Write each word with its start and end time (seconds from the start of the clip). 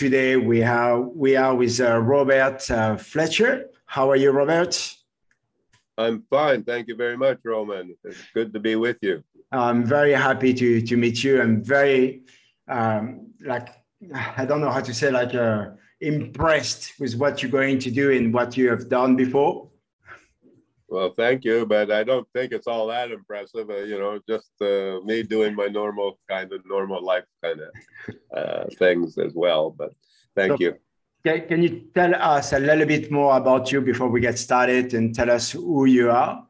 today 0.00 0.34
we 0.34 0.62
are 0.62 0.98
we 0.98 1.36
are 1.36 1.54
with 1.54 1.78
uh, 1.78 1.98
Robert 1.98 2.70
uh, 2.70 2.96
Fletcher. 2.96 3.66
How 3.84 4.10
are 4.10 4.16
you, 4.16 4.30
Robert? 4.30 4.72
I'm 5.98 6.24
fine, 6.30 6.64
thank 6.64 6.88
you 6.88 6.96
very 6.96 7.18
much, 7.18 7.38
Roman. 7.44 7.94
It's 8.04 8.16
good 8.32 8.50
to 8.54 8.60
be 8.60 8.76
with 8.76 8.96
you. 9.02 9.22
I'm 9.52 9.84
very 9.84 10.12
happy 10.12 10.54
to 10.54 10.80
to 10.80 10.96
meet 10.96 11.22
you. 11.22 11.42
I'm 11.42 11.62
very 11.62 12.22
um, 12.66 13.26
like 13.44 13.68
I 14.38 14.46
don't 14.46 14.62
know 14.62 14.70
how 14.70 14.80
to 14.80 14.94
say 14.94 15.10
like 15.10 15.34
uh, 15.34 15.72
impressed 16.00 16.94
with 16.98 17.14
what 17.16 17.42
you're 17.42 17.52
going 17.60 17.78
to 17.80 17.90
do 17.90 18.10
and 18.10 18.32
what 18.32 18.56
you 18.56 18.70
have 18.70 18.88
done 18.88 19.16
before. 19.16 19.68
Well, 20.90 21.10
thank 21.12 21.44
you, 21.44 21.66
but 21.66 21.92
I 21.92 22.02
don't 22.02 22.26
think 22.34 22.50
it's 22.50 22.66
all 22.66 22.88
that 22.88 23.12
impressive. 23.12 23.70
Uh, 23.70 23.84
you 23.84 23.96
know, 23.96 24.18
just 24.28 24.50
uh, 24.60 24.98
me 25.04 25.22
doing 25.22 25.54
my 25.54 25.66
normal 25.66 26.18
kind 26.28 26.52
of 26.52 26.66
normal 26.66 27.00
life 27.00 27.24
kind 27.44 27.60
of 27.60 27.70
uh, 28.36 28.64
things 28.76 29.16
as 29.16 29.32
well. 29.32 29.70
But 29.70 29.92
thank 30.34 30.50
so, 30.50 30.56
you. 30.58 30.74
Can, 31.24 31.46
can 31.46 31.62
you 31.62 31.90
tell 31.94 32.12
us 32.16 32.52
a 32.52 32.58
little 32.58 32.86
bit 32.86 33.08
more 33.12 33.36
about 33.36 33.70
you 33.70 33.80
before 33.80 34.08
we 34.08 34.20
get 34.20 34.36
started 34.36 34.92
and 34.94 35.14
tell 35.14 35.30
us 35.30 35.52
who 35.52 35.84
you 35.84 36.10
are? 36.10 36.44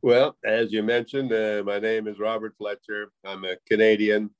Well, 0.00 0.34
as 0.42 0.72
you 0.72 0.82
mentioned, 0.82 1.34
uh, 1.34 1.62
my 1.66 1.78
name 1.78 2.08
is 2.08 2.18
Robert 2.18 2.54
Fletcher. 2.56 3.12
I'm 3.26 3.44
a 3.44 3.56
Canadian, 3.68 4.30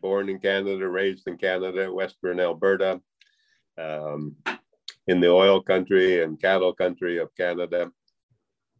born 0.00 0.28
in 0.28 0.40
Canada, 0.40 0.88
raised 0.88 1.28
in 1.28 1.36
Canada, 1.36 1.92
Western 1.92 2.40
Alberta. 2.40 3.00
Um, 3.76 4.34
in 5.08 5.20
the 5.20 5.28
oil 5.28 5.60
country 5.60 6.22
and 6.22 6.40
cattle 6.40 6.72
country 6.72 7.18
of 7.18 7.34
Canada. 7.34 7.90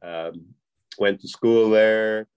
Um, 0.03 0.55
went 0.99 1.21
to 1.23 1.29
school 1.29 1.71
there. 1.71 2.29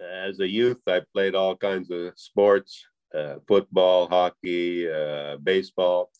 As 0.00 0.40
a 0.40 0.48
youth, 0.48 0.80
I 0.86 1.02
played 1.12 1.34
all 1.34 1.56
kinds 1.56 1.90
of 1.90 2.12
sports 2.16 2.86
uh, 3.14 3.34
football, 3.46 4.08
hockey, 4.08 4.90
uh, 4.90 5.36
baseball. 5.38 6.10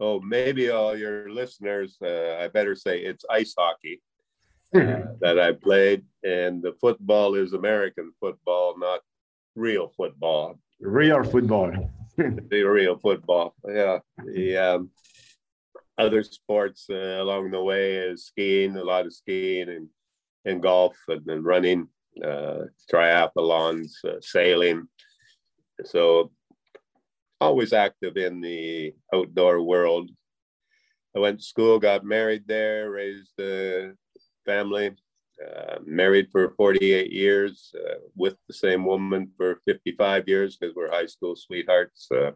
Oh, 0.00 0.18
maybe 0.20 0.70
all 0.70 0.96
your 0.96 1.30
listeners, 1.30 1.98
uh, 2.02 2.38
I 2.40 2.48
better 2.48 2.74
say 2.74 3.00
it's 3.00 3.26
ice 3.30 3.54
hockey 3.56 4.00
uh, 4.74 5.02
that 5.20 5.38
I 5.38 5.52
played. 5.52 6.04
And 6.24 6.62
the 6.62 6.72
football 6.80 7.34
is 7.34 7.52
American 7.52 8.12
football, 8.18 8.78
not 8.78 9.00
real 9.54 9.92
football. 9.94 10.58
Real 10.80 11.22
football. 11.22 11.72
the 12.16 12.62
real 12.62 12.96
football. 12.98 13.54
Yeah. 13.68 13.98
The, 14.24 14.56
um, 14.56 14.90
other 16.00 16.22
sports 16.22 16.86
uh, 16.90 17.18
along 17.20 17.50
the 17.50 17.62
way 17.62 17.94
is 17.94 18.26
skiing, 18.26 18.76
a 18.76 18.82
lot 18.82 19.06
of 19.06 19.12
skiing 19.12 19.68
and, 19.68 19.88
and 20.44 20.62
golf 20.62 20.96
and, 21.08 21.44
running, 21.44 21.88
uh, 22.24 22.62
triathlons, 22.92 23.92
uh, 24.04 24.20
sailing. 24.20 24.88
So 25.84 26.32
always 27.40 27.72
active 27.72 28.16
in 28.16 28.40
the 28.40 28.94
outdoor 29.14 29.62
world. 29.62 30.10
I 31.14 31.18
went 31.18 31.40
to 31.40 31.44
school, 31.44 31.78
got 31.78 32.04
married 32.04 32.44
there, 32.46 32.90
raised 32.90 33.38
a 33.40 33.92
family, 34.46 34.92
uh, 35.44 35.78
married 35.84 36.28
for 36.30 36.54
48 36.56 37.12
years, 37.12 37.74
uh, 37.74 37.94
with 38.14 38.36
the 38.46 38.54
same 38.54 38.84
woman 38.84 39.30
for 39.36 39.60
55 39.66 40.28
years 40.28 40.56
because 40.56 40.74
we're 40.74 40.90
high 40.90 41.06
school 41.06 41.34
sweethearts. 41.36 42.08
Uh, 42.10 42.32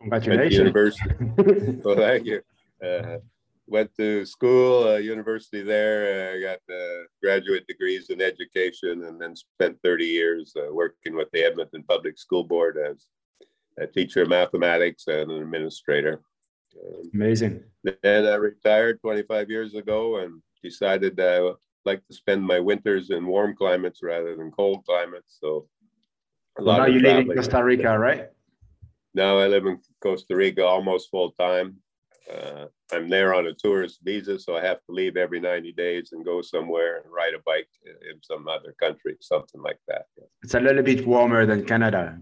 Congratulations. 0.00 0.58
University. 0.58 1.14
well, 1.84 1.96
thank 1.96 2.26
you. 2.26 2.40
Uh, 2.84 3.18
went 3.66 3.94
to 3.96 4.24
school, 4.24 4.88
uh, 4.88 4.96
university 4.96 5.62
there. 5.62 6.34
I 6.34 6.40
got 6.40 6.74
uh, 6.74 7.04
graduate 7.22 7.66
degrees 7.66 8.10
in 8.10 8.20
education, 8.20 9.04
and 9.04 9.20
then 9.20 9.36
spent 9.36 9.78
30 9.84 10.04
years 10.04 10.54
uh, 10.56 10.72
working 10.72 11.14
with 11.14 11.28
the 11.32 11.44
Edmonton 11.44 11.84
Public 11.86 12.18
School 12.18 12.44
Board 12.44 12.78
as 12.78 13.06
a 13.78 13.86
teacher 13.86 14.22
of 14.22 14.28
mathematics 14.28 15.06
and 15.06 15.30
an 15.30 15.42
administrator. 15.42 16.22
Um, 16.82 17.10
Amazing. 17.14 17.62
Then 17.84 18.26
I 18.26 18.34
retired 18.34 19.00
25 19.00 19.50
years 19.50 19.74
ago 19.74 20.18
and 20.18 20.42
decided 20.62 21.18
I 21.20 21.40
would 21.40 21.56
like 21.84 22.06
to 22.06 22.14
spend 22.14 22.42
my 22.42 22.60
winters 22.60 23.10
in 23.10 23.26
warm 23.26 23.54
climates 23.54 24.00
rather 24.02 24.34
than 24.36 24.50
cold 24.50 24.84
climates. 24.84 25.38
So 25.40 25.68
a 26.58 26.62
lot 26.62 26.78
now 26.78 26.86
you 26.86 27.00
live 27.00 27.18
in 27.18 27.34
Costa 27.34 27.62
Rica, 27.62 27.98
right? 27.98 28.28
Now 29.14 29.38
I 29.38 29.46
live 29.46 29.66
in 29.66 29.78
Costa 30.02 30.34
Rica 30.34 30.64
almost 30.64 31.10
full 31.10 31.32
time. 31.32 31.76
Uh, 32.32 32.66
I'm 32.92 33.08
there 33.08 33.34
on 33.34 33.46
a 33.46 33.54
tourist 33.54 34.00
visa, 34.02 34.38
so 34.38 34.56
I 34.56 34.64
have 34.64 34.78
to 34.86 34.92
leave 34.92 35.16
every 35.16 35.40
90 35.40 35.72
days 35.72 36.12
and 36.12 36.24
go 36.24 36.42
somewhere 36.42 36.98
and 36.98 37.12
ride 37.12 37.34
a 37.34 37.38
bike 37.44 37.68
in 37.84 38.22
some 38.22 38.48
other 38.48 38.74
country, 38.80 39.16
something 39.20 39.62
like 39.62 39.78
that. 39.88 40.06
It's 40.42 40.54
a 40.54 40.60
little 40.60 40.82
bit 40.82 41.06
warmer 41.06 41.46
than 41.46 41.64
Canada. 41.64 42.18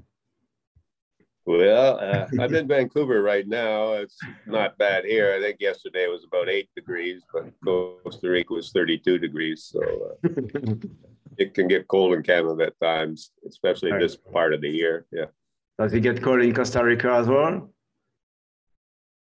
Well, 1.47 1.99
uh, 2.01 2.27
I'm 2.41 2.55
in 2.55 2.67
Vancouver 2.67 3.23
right 3.23 3.47
now. 3.47 3.93
It's 3.93 4.19
not 4.47 4.77
bad 4.79 5.05
here. 5.05 5.35
I 5.35 5.41
think 5.41 5.59
yesterday 5.61 6.05
it 6.05 6.11
was 6.11 6.25
about 6.25 6.49
eight 6.49 6.69
degrees, 6.75 7.23
but 7.33 7.53
Costa 7.65 8.29
Rica 8.29 8.53
was 8.53 8.71
32 8.73 9.19
degrees. 9.19 9.71
So 9.73 9.81
uh, 10.25 10.29
it 11.39 11.55
can 11.55 11.69
get 11.69 11.89
cold 11.89 12.15
in 12.15 12.23
Canada 12.23 12.67
at 12.67 12.81
times, 12.81 13.31
especially 13.47 13.93
right. 13.93 14.01
this 14.01 14.17
part 14.17 14.53
of 14.53 14.61
the 14.61 14.71
year. 14.71 15.07
Yeah. 15.13 15.27
Does 15.79 15.93
it 15.93 16.01
get 16.01 16.23
cold 16.23 16.41
in 16.41 16.53
Costa 16.53 16.83
Rica 16.83 17.13
as 17.13 17.29
well? 17.29 17.71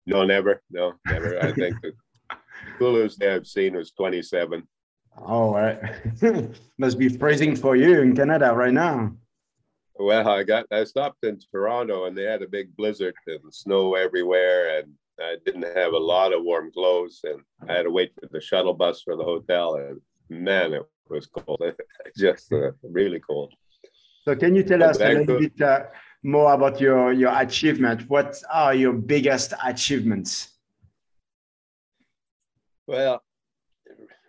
No, 0.07 0.23
never. 0.23 0.61
No, 0.71 0.93
never. 1.05 1.37
I 1.43 1.51
think 1.51 1.75
the 1.81 1.91
coolest 2.79 3.21
I've 3.21 3.45
seen 3.45 3.75
was 3.75 3.91
27. 3.91 4.65
Oh, 5.19 5.53
right. 5.53 5.79
Must 6.77 6.97
be 6.97 7.09
freezing 7.09 7.55
for 7.57 7.75
you 7.75 8.01
in 8.01 8.15
Canada 8.15 8.53
right 8.53 8.73
now. 8.73 9.13
Well, 9.99 10.29
I 10.29 10.43
got 10.43 10.65
I 10.71 10.83
stopped 10.85 11.23
in 11.23 11.39
Toronto 11.51 12.05
and 12.05 12.17
they 12.17 12.23
had 12.23 12.41
a 12.41 12.47
big 12.47 12.75
blizzard 12.77 13.15
and 13.25 13.41
snow 13.51 13.95
everywhere, 13.95 14.79
and 14.79 14.93
I 15.19 15.37
didn't 15.43 15.75
have 15.75 15.93
a 15.93 15.97
lot 15.97 16.33
of 16.33 16.43
warm 16.43 16.71
clothes, 16.71 17.19
and 17.23 17.41
I 17.67 17.73
had 17.73 17.83
to 17.83 17.91
wait 17.91 18.11
for 18.13 18.29
the 18.31 18.39
shuttle 18.39 18.75
bus 18.75 19.01
for 19.01 19.17
the 19.17 19.23
hotel, 19.23 19.75
and 19.75 19.99
man, 20.29 20.73
it 20.73 20.83
was 21.09 21.25
cold. 21.25 21.61
Just 22.17 22.53
uh, 22.53 22.71
really 22.83 23.19
cold. 23.19 23.53
So, 24.23 24.35
can 24.35 24.55
you 24.55 24.63
tell 24.63 24.83
us 24.83 24.99
a 24.99 25.13
little 25.13 25.39
bit? 25.39 25.59
Uh, 25.59 25.85
more 26.23 26.53
about 26.53 26.79
your, 26.81 27.13
your 27.13 27.37
achievement. 27.39 28.09
What 28.09 28.35
are 28.51 28.73
your 28.73 28.93
biggest 28.93 29.53
achievements? 29.63 30.49
Well, 32.85 33.21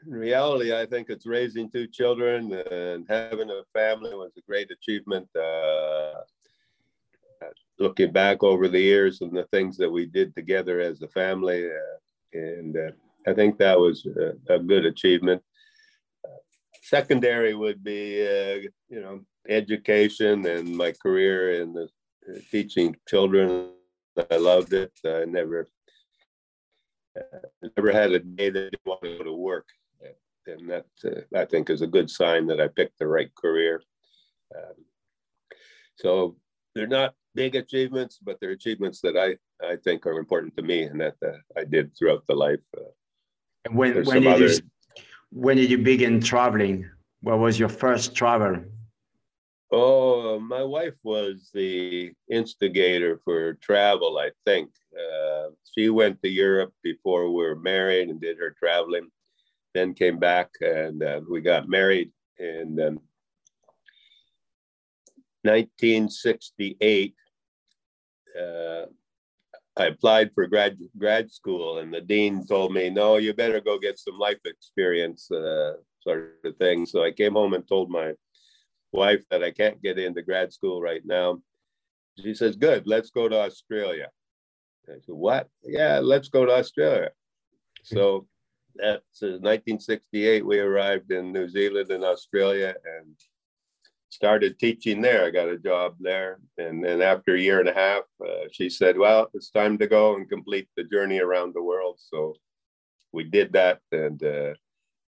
in 0.06 0.12
reality, 0.12 0.74
I 0.74 0.86
think 0.86 1.10
it's 1.10 1.26
raising 1.26 1.70
two 1.70 1.86
children 1.86 2.52
and 2.52 3.06
having 3.08 3.50
a 3.50 3.62
family 3.72 4.14
was 4.14 4.32
a 4.36 4.42
great 4.42 4.70
achievement. 4.70 5.28
Uh, 5.36 6.20
looking 7.78 8.12
back 8.12 8.42
over 8.42 8.68
the 8.68 8.80
years 8.80 9.20
and 9.20 9.36
the 9.36 9.44
things 9.44 9.76
that 9.76 9.90
we 9.90 10.06
did 10.06 10.34
together 10.34 10.80
as 10.80 11.00
a 11.02 11.08
family, 11.08 11.66
uh, 11.66 12.38
and 12.38 12.76
uh, 12.76 12.90
I 13.26 13.34
think 13.34 13.58
that 13.58 13.78
was 13.78 14.06
a, 14.06 14.54
a 14.54 14.58
good 14.58 14.84
achievement. 14.84 15.42
secondary 16.82 17.54
would 17.54 17.84
be, 17.84 18.22
uh, 18.26 18.68
you 18.88 19.00
know, 19.00 19.20
education 19.48 20.46
and 20.46 20.76
my 20.76 20.92
career 20.92 21.60
in 21.62 21.72
the 21.72 21.88
uh, 22.28 22.38
teaching 22.50 22.96
children. 23.08 23.70
I 24.30 24.36
loved 24.36 24.72
it. 24.72 24.92
I 25.06 25.24
never 25.24 25.70
uh, 27.16 27.68
never 27.76 27.92
had 27.92 28.12
a 28.12 28.18
day 28.18 28.50
that 28.50 28.60
I 28.60 28.70
didn't 28.70 28.86
want 28.86 29.02
to 29.02 29.18
go 29.18 29.24
to 29.24 29.32
work, 29.32 29.66
and 30.46 30.68
that 30.68 30.86
uh, 31.04 31.38
I 31.38 31.44
think 31.44 31.70
is 31.70 31.82
a 31.82 31.86
good 31.86 32.10
sign 32.10 32.46
that 32.48 32.60
I 32.60 32.68
picked 32.68 32.98
the 32.98 33.06
right 33.06 33.32
career. 33.34 33.82
Um, 34.56 34.84
so 35.96 36.36
they're 36.74 36.86
not 36.86 37.14
big 37.34 37.54
achievements, 37.54 38.18
but 38.22 38.38
they're 38.40 38.50
achievements 38.50 39.00
that 39.02 39.16
I 39.16 39.36
I 39.64 39.76
think 39.76 40.06
are 40.06 40.18
important 40.18 40.56
to 40.56 40.62
me, 40.62 40.82
and 40.82 41.00
that 41.00 41.16
uh, 41.24 41.38
I 41.56 41.64
did 41.64 41.96
throughout 41.96 42.24
the 42.26 42.34
life. 42.34 42.60
Uh, 42.76 42.92
and 43.64 43.74
when 43.76 44.04
when 44.04 44.22
did 44.22 44.32
other... 44.32 44.46
you 44.46 44.58
when 45.30 45.56
did 45.56 45.70
you 45.70 45.78
begin 45.78 46.20
traveling? 46.20 46.88
What 47.20 47.38
was 47.38 47.58
your 47.58 47.68
first 47.68 48.14
travel? 48.14 48.64
Oh, 49.70 50.40
my 50.40 50.62
wife 50.62 50.96
was 51.04 51.50
the 51.52 52.12
instigator 52.30 53.20
for 53.22 53.54
travel, 53.54 54.18
I 54.18 54.30
think. 54.46 54.70
Uh, 54.96 55.48
she 55.76 55.90
went 55.90 56.22
to 56.22 56.28
Europe 56.28 56.72
before 56.82 57.28
we 57.28 57.34
were 57.34 57.56
married 57.56 58.08
and 58.08 58.18
did 58.20 58.38
her 58.38 58.54
traveling, 58.58 59.10
then 59.74 59.92
came 59.92 60.18
back 60.18 60.48
and 60.60 61.02
uh, 61.02 61.20
we 61.28 61.42
got 61.42 61.68
married 61.68 62.10
in 62.38 62.80
um, 62.80 63.00
1968. 65.42 67.14
Uh, 68.40 68.86
I 69.76 69.86
applied 69.86 70.32
for 70.34 70.46
grad 70.46 70.78
grad 70.98 71.30
school, 71.30 71.78
and 71.78 71.92
the 71.92 72.00
dean 72.00 72.46
told 72.46 72.72
me, 72.72 72.90
"No, 72.90 73.16
you 73.16 73.32
better 73.32 73.60
go 73.60 73.78
get 73.78 73.98
some 73.98 74.18
life 74.18 74.40
experience, 74.44 75.30
uh, 75.30 75.74
sort 76.00 76.38
of 76.44 76.56
thing." 76.56 76.84
So 76.84 77.04
I 77.04 77.12
came 77.12 77.34
home 77.34 77.54
and 77.54 77.66
told 77.66 77.88
my 77.88 78.14
wife 78.92 79.22
that 79.30 79.42
I 79.42 79.50
can't 79.50 79.82
get 79.82 79.98
into 79.98 80.22
grad 80.22 80.52
school 80.52 80.80
right 80.80 81.02
now. 81.04 81.40
She 82.18 82.34
says, 82.34 82.56
Good, 82.56 82.86
let's 82.86 83.10
go 83.10 83.28
to 83.28 83.40
Australia. 83.40 84.08
I 84.88 84.94
said, 84.94 85.14
What? 85.14 85.48
Yeah, 85.62 86.00
let's 86.00 86.28
go 86.28 86.46
to 86.46 86.52
Australia. 86.52 87.10
So 87.84 88.26
that's 88.74 89.22
uh, 89.22 89.38
1968. 89.40 90.44
We 90.44 90.58
arrived 90.58 91.10
in 91.10 91.32
New 91.32 91.48
Zealand 91.48 91.90
and 91.90 92.04
Australia, 92.04 92.74
and 92.84 93.14
started 94.10 94.58
teaching 94.58 95.00
there. 95.00 95.24
I 95.24 95.30
got 95.30 95.48
a 95.48 95.58
job 95.58 95.94
there. 96.00 96.38
And 96.56 96.82
then 96.82 97.02
after 97.02 97.34
a 97.34 97.40
year 97.40 97.60
and 97.60 97.68
a 97.68 97.74
half, 97.74 98.04
uh, 98.24 98.48
she 98.52 98.70
said, 98.70 98.96
Well, 98.96 99.28
it's 99.34 99.50
time 99.50 99.78
to 99.78 99.86
go 99.86 100.16
and 100.16 100.28
complete 100.28 100.68
the 100.76 100.84
journey 100.84 101.20
around 101.20 101.54
the 101.54 101.62
world. 101.62 101.98
So 101.98 102.34
we 103.12 103.24
did 103.24 103.52
that. 103.52 103.80
And 103.92 104.22
uh, 104.22 104.54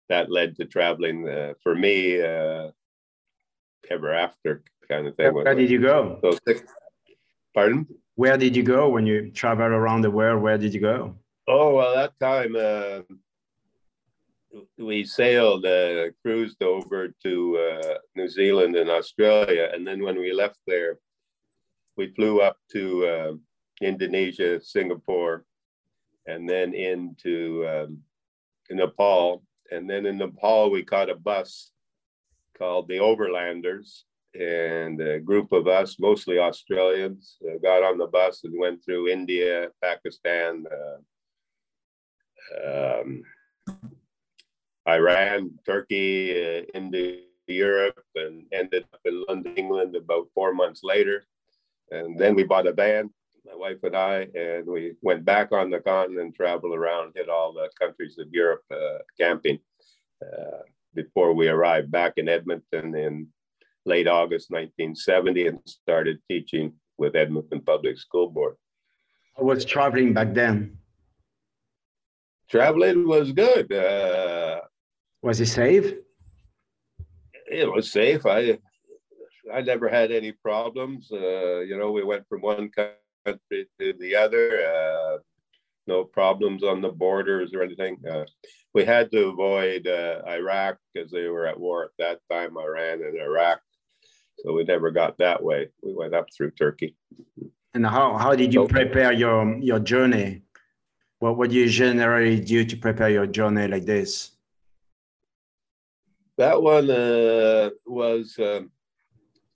that 0.08 0.30
led 0.30 0.56
to 0.56 0.64
traveling 0.64 1.28
uh, 1.28 1.54
for 1.62 1.74
me 1.74 2.20
uh, 2.20 2.70
ever 3.90 4.12
after 4.14 4.62
kind 4.88 5.06
of 5.06 5.16
thing. 5.16 5.34
Where 5.34 5.54
did 5.54 5.70
you 5.70 5.80
go? 5.80 6.18
So, 6.22 6.38
six, 6.46 6.62
pardon? 7.54 7.86
Where 8.14 8.36
did 8.36 8.54
you 8.54 8.62
go 8.62 8.88
when 8.88 9.06
you 9.06 9.30
traveled 9.30 9.72
around 9.72 10.02
the 10.02 10.10
world? 10.10 10.42
Where 10.42 10.58
did 10.58 10.74
you 10.74 10.80
go? 10.80 11.16
Oh, 11.48 11.74
well, 11.74 11.94
that 11.94 12.12
time 12.20 12.54
uh, 12.56 13.00
we 14.78 15.04
sailed, 15.04 15.64
uh, 15.64 16.10
cruised 16.22 16.62
over 16.62 17.08
to 17.22 17.58
uh, 17.58 17.94
New 18.14 18.28
Zealand 18.28 18.76
and 18.76 18.90
Australia. 18.90 19.70
And 19.72 19.86
then 19.86 20.02
when 20.02 20.18
we 20.18 20.32
left 20.32 20.58
there, 20.66 20.98
we 21.96 22.12
flew 22.14 22.40
up 22.40 22.56
to 22.72 23.06
uh, 23.06 23.32
Indonesia, 23.80 24.60
Singapore, 24.60 25.44
and 26.26 26.48
then 26.48 26.74
into 26.74 27.66
um, 27.66 27.98
Nepal. 28.70 29.42
And 29.72 29.88
then 29.88 30.06
in 30.06 30.18
Nepal, 30.18 30.70
we 30.70 30.82
caught 30.82 31.10
a 31.10 31.14
bus 31.16 31.72
called 32.60 32.88
the 32.88 32.98
Overlanders. 32.98 34.02
And 34.34 35.00
a 35.00 35.18
group 35.18 35.50
of 35.50 35.66
us, 35.66 35.96
mostly 35.98 36.38
Australians, 36.38 37.36
uh, 37.44 37.58
got 37.60 37.82
on 37.82 37.98
the 37.98 38.06
bus 38.06 38.44
and 38.44 38.56
went 38.56 38.84
through 38.84 39.08
India, 39.08 39.70
Pakistan, 39.82 40.66
uh, 40.78 40.98
um, 43.00 43.22
Iran, 44.86 45.50
Turkey, 45.66 46.30
uh, 46.30 46.62
into 46.74 47.22
Europe, 47.48 48.04
and 48.14 48.44
ended 48.52 48.84
up 48.94 49.00
in 49.04 49.24
London, 49.28 49.54
England 49.56 49.96
about 49.96 50.28
four 50.32 50.54
months 50.54 50.82
later. 50.84 51.24
And 51.90 52.16
then 52.16 52.36
we 52.36 52.44
bought 52.44 52.68
a 52.68 52.72
van, 52.72 53.10
my 53.44 53.56
wife 53.56 53.82
and 53.82 53.96
I, 53.96 54.28
and 54.34 54.64
we 54.64 54.94
went 55.02 55.24
back 55.24 55.50
on 55.50 55.70
the 55.70 55.80
continent, 55.80 56.36
traveled 56.36 56.76
around, 56.76 57.14
hit 57.16 57.28
all 57.28 57.52
the 57.52 57.68
countries 57.80 58.16
of 58.18 58.28
Europe 58.30 58.62
uh, 58.70 58.98
camping 59.18 59.58
uh, 60.22 60.62
before 60.94 61.34
we 61.34 61.48
arrived 61.48 61.90
back 61.90 62.14
in 62.16 62.28
Edmonton 62.28 62.94
in 62.94 63.28
late 63.86 64.08
August 64.08 64.50
1970 64.50 65.46
and 65.46 65.58
started 65.66 66.18
teaching 66.28 66.72
with 66.98 67.16
Edmonton 67.16 67.60
Public 67.60 67.98
School 67.98 68.28
Board. 68.28 68.56
I 69.38 69.42
was 69.42 69.64
traveling 69.64 70.12
back 70.12 70.34
then? 70.34 70.76
Traveling 72.50 73.06
was 73.06 73.32
good. 73.32 73.72
Uh, 73.72 74.60
was 75.22 75.40
it 75.40 75.46
safe? 75.46 75.94
It 77.46 77.72
was 77.72 77.90
safe. 77.90 78.26
I 78.26 78.58
I 79.52 79.60
never 79.62 79.88
had 79.88 80.12
any 80.12 80.32
problems. 80.32 81.10
Uh, 81.12 81.60
you 81.60 81.76
know, 81.78 81.90
we 81.90 82.04
went 82.04 82.28
from 82.28 82.42
one 82.42 82.70
country 82.70 83.66
to 83.78 83.92
the 83.98 84.14
other. 84.14 84.44
Uh, 84.66 85.18
no 85.86 86.04
problems 86.04 86.62
on 86.62 86.80
the 86.80 86.90
borders 86.90 87.52
or 87.54 87.62
anything. 87.62 87.96
Uh, 88.70 88.74
we 88.74 88.84
had 88.84 89.10
to 89.12 89.28
avoid 89.28 89.86
uh, 89.86 90.22
Iraq 90.26 90.78
because 90.94 91.10
they 91.10 91.28
were 91.28 91.46
at 91.46 91.58
war 91.58 91.84
at 91.84 91.90
that 91.98 92.20
time, 92.30 92.56
Iran 92.56 93.02
and 93.02 93.20
Iraq. 93.20 93.60
So 94.38 94.52
we 94.52 94.64
never 94.64 94.90
got 94.90 95.18
that 95.18 95.42
way. 95.42 95.68
We 95.82 95.94
went 95.94 96.14
up 96.14 96.26
through 96.34 96.52
Turkey. 96.52 96.96
And 97.74 97.86
how, 97.86 98.16
how 98.16 98.34
did 98.34 98.54
you 98.54 98.66
prepare 98.66 99.12
your, 99.12 99.58
your 99.58 99.80
journey? 99.80 100.42
What 101.18 101.36
would 101.36 101.52
you 101.52 101.68
generally 101.68 102.40
do 102.40 102.64
to 102.64 102.76
prepare 102.76 103.10
your 103.10 103.26
journey 103.26 103.68
like 103.68 103.84
this? 103.84 104.32
That 106.38 106.62
one 106.62 106.90
uh, 106.90 107.70
was 107.84 108.34
um, 108.38 108.70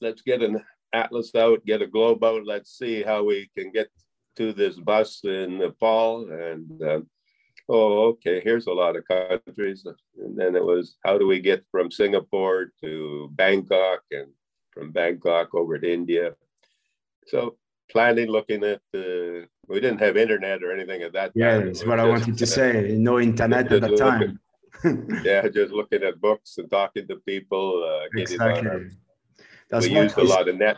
let's 0.02 0.20
get 0.20 0.42
an 0.42 0.62
atlas 0.92 1.34
out, 1.34 1.64
get 1.64 1.80
a 1.80 1.86
globe 1.86 2.22
out. 2.22 2.44
Let's 2.44 2.78
see 2.78 3.02
how 3.02 3.24
we 3.24 3.50
can 3.56 3.72
get 3.72 3.88
to 4.36 4.52
this 4.52 4.76
bus 4.76 5.24
in 5.24 5.58
Nepal. 5.58 6.28
And 6.30 6.82
um, 6.82 7.06
oh, 7.68 8.08
okay, 8.08 8.40
here's 8.42 8.66
a 8.66 8.72
lot 8.72 8.96
of 8.96 9.06
countries. 9.06 9.86
And 10.18 10.36
then 10.36 10.56
it 10.56 10.64
was 10.64 10.96
how 11.04 11.18
do 11.18 11.26
we 11.26 11.40
get 11.40 11.64
from 11.70 11.90
Singapore 11.90 12.72
to 12.82 13.30
Bangkok 13.32 14.02
and 14.10 14.28
from 14.70 14.90
Bangkok 14.92 15.54
over 15.54 15.78
to 15.78 15.92
India. 15.92 16.34
So 17.26 17.56
planning, 17.90 18.28
looking 18.28 18.64
at 18.64 18.80
the, 18.92 19.46
we 19.68 19.80
didn't 19.80 20.00
have 20.00 20.16
internet 20.16 20.62
or 20.62 20.72
anything 20.72 21.02
at 21.02 21.12
that 21.14 21.32
yeah, 21.34 21.52
time. 21.52 21.60
Yeah, 21.60 21.66
that's 21.66 21.86
what 21.86 22.00
I 22.00 22.04
wanted 22.04 22.36
to 22.36 22.46
say. 22.46 22.94
No 22.98 23.18
internet 23.20 23.72
at 23.72 23.80
the 23.80 23.96
time. 23.96 24.40
yeah, 25.24 25.48
just 25.48 25.72
looking 25.72 26.02
at 26.02 26.20
books 26.20 26.58
and 26.58 26.70
talking 26.70 27.06
to 27.08 27.16
people. 27.26 27.82
Uh, 27.82 28.20
exactly. 28.20 28.90
That's 29.70 29.86
we 29.86 29.96
used 29.96 30.18
a 30.18 30.24
lot 30.24 30.48
of 30.48 30.56
net, 30.56 30.76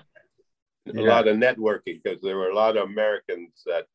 yeah. 0.84 1.00
a 1.00 1.04
lot 1.04 1.26
of 1.26 1.36
networking 1.36 2.00
because 2.02 2.20
there 2.22 2.36
were 2.36 2.50
a 2.50 2.54
lot 2.54 2.76
of 2.76 2.88
Americans 2.88 3.62
that 3.66 3.86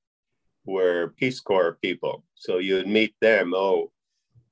were 0.65 1.13
Peace 1.17 1.39
Corps 1.39 1.77
people. 1.81 2.23
So 2.35 2.57
you'd 2.57 2.87
meet 2.87 3.13
them. 3.21 3.53
Oh, 3.55 3.91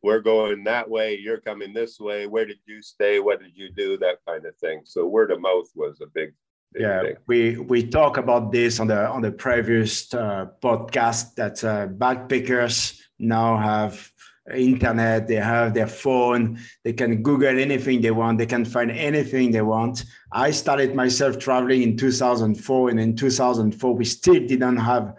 we're 0.02 0.22
going 0.22 0.64
that 0.64 0.90
way. 0.90 1.18
You're 1.18 1.42
coming 1.42 1.74
this 1.74 2.00
way. 2.00 2.28
Where 2.28 2.46
did 2.46 2.60
you 2.66 2.82
stay? 2.82 3.20
What 3.20 3.42
did 3.42 3.52
you 3.56 3.70
do? 3.72 3.98
That 3.98 4.18
kind 4.28 4.46
of 4.46 4.56
thing. 4.58 4.82
So 4.86 5.08
word 5.08 5.32
of 5.32 5.42
mouth 5.42 5.70
was 5.76 6.00
a 6.02 6.08
big. 6.08 6.34
big 6.74 6.82
yeah, 6.82 7.02
thing. 7.02 7.16
we 7.28 7.58
we 7.58 7.86
talk 7.86 8.18
about 8.18 8.52
this 8.52 8.80
on 8.80 8.88
the 8.88 9.08
on 9.10 9.22
the 9.22 9.32
previous 9.32 10.14
uh, 10.14 10.48
podcast 10.62 11.36
that 11.36 11.64
uh, 11.64 11.88
backpackers 11.88 13.00
now 13.20 13.58
have 13.58 14.12
internet, 14.56 15.28
they 15.28 15.36
have 15.36 15.74
their 15.74 15.88
phone, 15.88 16.60
they 16.84 16.94
can 16.94 17.22
Google 17.22 17.60
anything 17.60 18.02
they 18.02 18.12
want, 18.12 18.38
they 18.38 18.46
can 18.46 18.66
find 18.66 18.92
anything 18.92 19.52
they 19.52 19.62
want. 19.62 20.06
I 20.32 20.52
started 20.52 20.96
myself 20.96 21.38
traveling 21.38 21.84
in 21.84 21.98
2004, 21.98 22.90
and 22.90 23.00
in 23.00 23.16
2004, 23.16 23.96
we 23.96 24.06
still 24.06 24.40
didn't 24.46 24.78
have 24.78 25.14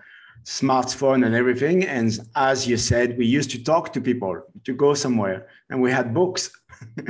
smartphone 0.59 1.25
and 1.27 1.35
everything. 1.35 1.85
And 1.85 2.19
as 2.35 2.67
you 2.67 2.77
said, 2.77 3.17
we 3.17 3.27
used 3.27 3.51
to 3.53 3.63
talk 3.63 3.93
to 3.95 4.01
people 4.01 4.43
to 4.65 4.73
go 4.75 4.95
somewhere, 4.95 5.49
and 5.71 5.81
we 5.81 5.91
had 5.91 6.13
books. 6.13 6.51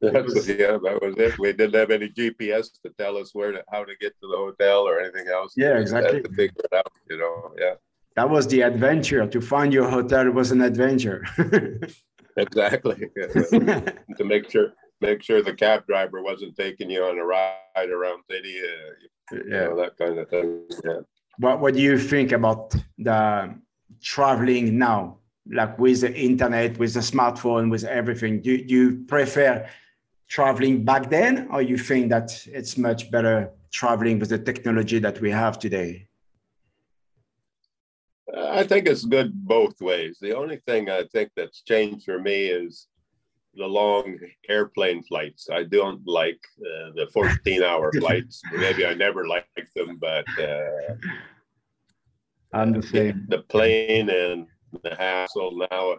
was, 0.00 0.48
yeah, 0.48 0.76
that 0.86 0.98
was 1.00 1.14
it. 1.18 1.38
We 1.38 1.52
didn't 1.52 1.74
have 1.74 1.90
any 1.90 2.08
GPS 2.08 2.66
to 2.82 2.90
tell 2.98 3.16
us 3.16 3.30
where 3.32 3.52
to, 3.52 3.62
how 3.72 3.84
to 3.84 3.94
get 4.00 4.12
to 4.20 4.26
the 4.32 4.36
hotel 4.36 4.80
or 4.88 5.00
anything 5.00 5.28
else. 5.28 5.54
Yeah, 5.56 5.78
exactly. 5.78 6.22
to 6.22 6.28
figure 6.30 6.64
it 6.64 6.74
out, 6.76 6.92
you 7.08 7.18
know. 7.18 7.54
Yeah 7.58 7.74
that 8.16 8.28
was 8.28 8.46
the 8.48 8.62
adventure 8.62 9.26
to 9.26 9.40
find 9.40 9.72
your 9.72 9.88
hotel 9.88 10.30
was 10.30 10.50
an 10.50 10.62
adventure 10.62 11.24
exactly 12.36 13.08
to 13.16 14.24
make 14.24 14.50
sure 14.50 14.72
make 15.00 15.22
sure 15.22 15.42
the 15.42 15.52
cab 15.54 15.86
driver 15.86 16.22
wasn't 16.22 16.56
taking 16.56 16.90
you 16.90 17.02
on 17.02 17.18
a 17.18 17.24
ride 17.24 17.90
around 17.90 18.22
city 18.30 18.60
uh, 18.60 19.36
yeah 19.48 19.64
know, 19.64 19.76
that 19.76 19.96
kind 19.96 20.18
of 20.18 20.28
thing 20.28 20.62
yeah 20.84 21.00
what, 21.38 21.60
what 21.60 21.74
do 21.74 21.80
you 21.80 21.98
think 21.98 22.32
about 22.32 22.74
the 22.98 23.54
traveling 24.02 24.78
now 24.78 25.18
like 25.50 25.78
with 25.78 26.00
the 26.00 26.14
internet 26.14 26.78
with 26.78 26.94
the 26.94 27.00
smartphone 27.00 27.70
with 27.70 27.84
everything 27.84 28.40
do, 28.40 28.56
do 28.56 28.74
you 28.74 29.04
prefer 29.06 29.68
traveling 30.28 30.84
back 30.84 31.10
then 31.10 31.48
or 31.50 31.60
you 31.60 31.76
think 31.76 32.08
that 32.10 32.46
it's 32.46 32.78
much 32.78 33.10
better 33.10 33.50
traveling 33.70 34.18
with 34.18 34.30
the 34.30 34.38
technology 34.38 34.98
that 34.98 35.20
we 35.20 35.30
have 35.30 35.58
today 35.58 36.06
I 38.36 38.64
think 38.64 38.86
it's 38.86 39.04
good 39.04 39.32
both 39.32 39.80
ways. 39.80 40.18
The 40.20 40.34
only 40.36 40.56
thing 40.66 40.90
I 40.90 41.04
think 41.12 41.30
that's 41.36 41.62
changed 41.62 42.04
for 42.04 42.18
me 42.18 42.46
is 42.46 42.88
the 43.56 43.66
long 43.66 44.18
airplane 44.48 45.02
flights. 45.04 45.48
I 45.50 45.64
don't 45.64 46.00
like 46.06 46.40
uh, 46.58 46.90
the 46.94 47.08
14 47.12 47.62
hour 47.62 47.92
flights. 47.98 48.42
Maybe 48.52 48.86
I 48.86 48.94
never 48.94 49.26
liked 49.26 49.74
them, 49.74 49.98
but 50.00 50.26
uh, 50.38 50.94
I'm 52.52 52.72
the 52.72 52.82
same. 52.82 53.26
The 53.28 53.42
plane 53.42 54.10
and 54.10 54.46
the 54.82 54.94
hassle 54.94 55.66
now, 55.70 55.96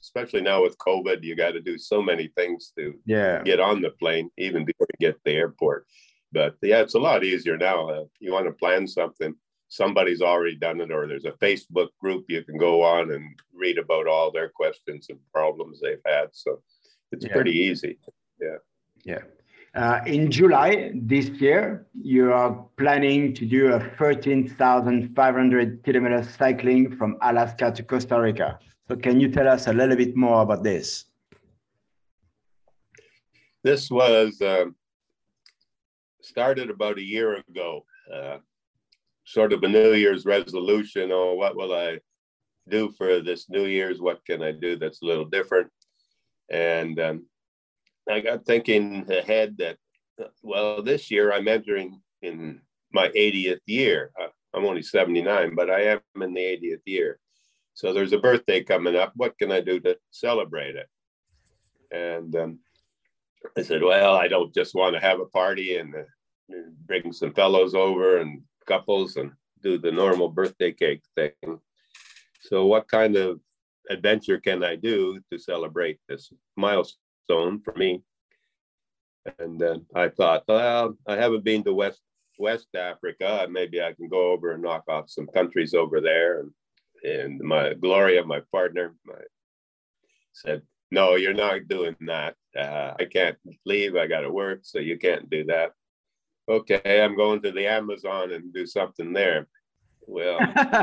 especially 0.00 0.40
now 0.40 0.62
with 0.62 0.78
COVID, 0.78 1.22
you 1.22 1.36
got 1.36 1.52
to 1.52 1.60
do 1.60 1.78
so 1.78 2.02
many 2.02 2.28
things 2.36 2.72
to 2.78 2.94
yeah. 3.06 3.42
get 3.42 3.60
on 3.60 3.80
the 3.80 3.90
plane, 3.90 4.30
even 4.38 4.64
before 4.64 4.86
you 4.98 5.06
get 5.06 5.16
to 5.16 5.20
the 5.24 5.32
airport. 5.32 5.86
But 6.32 6.56
yeah, 6.62 6.80
it's 6.80 6.94
a 6.94 6.98
lot 7.00 7.24
easier 7.24 7.58
now. 7.58 7.88
Uh, 7.88 8.04
you 8.18 8.32
want 8.32 8.46
to 8.46 8.52
plan 8.52 8.86
something 8.86 9.34
somebody's 9.72 10.20
already 10.20 10.54
done 10.54 10.82
it 10.82 10.92
or 10.92 11.06
there's 11.06 11.24
a 11.24 11.32
facebook 11.46 11.88
group 11.98 12.26
you 12.28 12.44
can 12.44 12.58
go 12.58 12.82
on 12.82 13.10
and 13.10 13.24
read 13.54 13.78
about 13.78 14.06
all 14.06 14.30
their 14.30 14.50
questions 14.50 15.06
and 15.08 15.18
problems 15.32 15.80
they've 15.80 16.04
had. 16.04 16.26
So 16.32 16.60
it's 17.10 17.24
yeah. 17.24 17.32
pretty 17.32 17.52
easy. 17.52 17.98
Yeah. 18.38 18.58
Yeah. 19.02 19.22
Uh, 19.74 20.00
in 20.04 20.30
july 20.30 20.92
this 20.94 21.28
year 21.40 21.86
you 21.94 22.30
are 22.30 22.66
planning 22.76 23.32
to 23.32 23.46
do 23.46 23.72
a 23.72 23.80
13500 23.96 25.82
kilometer 25.84 26.22
cycling 26.22 26.94
from 26.94 27.16
alaska 27.22 27.72
to 27.72 27.82
costa 27.82 28.20
rica. 28.20 28.58
So 28.88 28.96
can 28.96 29.18
you 29.20 29.30
tell 29.30 29.48
us 29.48 29.68
a 29.68 29.72
little 29.72 29.96
bit 29.96 30.14
more 30.14 30.42
about 30.42 30.62
this? 30.62 31.06
This 33.64 33.90
was 33.90 34.38
um, 34.42 34.76
started 36.20 36.68
about 36.68 36.98
a 36.98 37.02
year 37.02 37.36
ago. 37.48 37.86
Uh, 38.12 38.38
sort 39.24 39.52
of 39.52 39.62
a 39.62 39.68
New 39.68 39.92
Year's 39.94 40.24
resolution 40.24 41.12
or 41.12 41.36
what 41.36 41.56
will 41.56 41.74
I 41.74 41.98
do 42.68 42.92
for 42.96 43.20
this 43.20 43.48
New 43.48 43.66
Year's? 43.66 44.00
What 44.00 44.24
can 44.24 44.42
I 44.42 44.52
do 44.52 44.76
that's 44.76 45.02
a 45.02 45.06
little 45.06 45.24
different? 45.24 45.70
And 46.50 46.98
um, 47.00 47.26
I 48.10 48.20
got 48.20 48.44
thinking 48.44 49.10
ahead 49.10 49.56
that 49.58 49.76
well, 50.42 50.82
this 50.82 51.10
year 51.10 51.32
I'm 51.32 51.48
entering 51.48 52.00
in 52.20 52.60
my 52.92 53.08
80th 53.08 53.60
year. 53.66 54.12
I'm 54.54 54.64
only 54.64 54.82
79, 54.82 55.54
but 55.54 55.70
I 55.70 55.82
am 55.82 56.00
in 56.20 56.34
the 56.34 56.40
80th 56.40 56.82
year. 56.84 57.18
So 57.74 57.92
there's 57.92 58.12
a 58.12 58.18
birthday 58.18 58.62
coming 58.62 58.96
up. 58.96 59.12
What 59.16 59.38
can 59.38 59.50
I 59.50 59.60
do 59.60 59.80
to 59.80 59.96
celebrate 60.10 60.76
it? 60.76 60.88
And 61.90 62.36
um, 62.36 62.58
I 63.56 63.62
said, 63.62 63.82
well, 63.82 64.14
I 64.14 64.28
don't 64.28 64.54
just 64.54 64.74
want 64.74 64.94
to 64.94 65.00
have 65.00 65.20
a 65.20 65.26
party 65.26 65.76
and, 65.76 65.94
uh, 65.94 66.54
bring 66.86 67.12
some 67.12 67.32
fellows 67.32 67.74
over 67.74 68.18
and 68.18 68.42
couples 68.66 69.16
and 69.16 69.32
do 69.62 69.78
the 69.78 69.92
normal 69.92 70.28
birthday 70.28 70.72
cake 70.72 71.02
thing. 71.14 71.60
So 72.40 72.66
what 72.66 72.88
kind 72.88 73.16
of 73.16 73.40
adventure 73.90 74.38
can 74.40 74.64
I 74.64 74.76
do 74.76 75.20
to 75.30 75.38
celebrate 75.38 75.98
this 76.08 76.32
milestone 76.56 77.60
for 77.60 77.74
me? 77.74 78.02
And 79.38 79.60
then 79.60 79.86
I 79.94 80.08
thought, 80.08 80.44
well, 80.48 80.96
I 81.06 81.16
haven't 81.16 81.44
been 81.44 81.62
to 81.64 81.74
West 81.74 82.00
West 82.38 82.68
Africa. 82.74 83.46
Maybe 83.48 83.80
I 83.80 83.92
can 83.92 84.08
go 84.08 84.32
over 84.32 84.52
and 84.52 84.62
knock 84.62 84.84
off 84.88 85.10
some 85.10 85.28
countries 85.28 85.74
over 85.74 86.00
there. 86.00 86.40
And, 86.40 86.50
and 87.04 87.40
my 87.40 87.74
Gloria, 87.74 88.24
my 88.24 88.40
partner, 88.50 88.94
my, 89.04 89.14
said, 90.32 90.62
no, 90.90 91.14
you're 91.14 91.34
not 91.34 91.68
doing 91.68 91.96
that. 92.06 92.34
Uh, 92.56 92.94
I 92.98 93.04
can't 93.04 93.38
leave. 93.64 93.96
I 93.96 94.06
got 94.06 94.20
to 94.20 94.30
work, 94.30 94.60
so 94.62 94.78
you 94.78 94.98
can't 94.98 95.30
do 95.30 95.44
that. 95.44 95.72
Okay, 96.52 97.00
I'm 97.00 97.16
going 97.16 97.40
to 97.42 97.50
the 97.50 97.66
Amazon 97.66 98.30
and 98.32 98.52
do 98.52 98.66
something 98.66 99.14
there. 99.14 99.48
Well, 100.06 100.38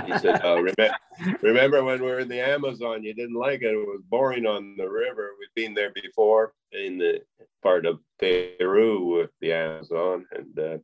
he 0.07 0.17
said, 0.17 0.41
oh, 0.43 0.55
remember, 0.55 0.97
remember 1.43 1.83
when 1.83 2.01
we 2.01 2.07
were 2.07 2.19
in 2.19 2.27
the 2.27 2.41
Amazon, 2.41 3.03
you 3.03 3.13
didn't 3.13 3.35
like 3.35 3.61
it. 3.61 3.73
It 3.73 3.77
was 3.77 4.01
boring 4.09 4.47
on 4.47 4.75
the 4.77 4.89
river. 4.89 5.29
We've 5.37 5.53
been 5.53 5.75
there 5.75 5.91
before 5.91 6.53
in 6.71 6.97
the 6.97 7.21
part 7.61 7.85
of 7.85 7.99
Peru 8.17 9.05
with 9.05 9.29
the 9.41 9.53
Amazon. 9.53 10.25
And 10.31 10.59
uh, 10.59 10.77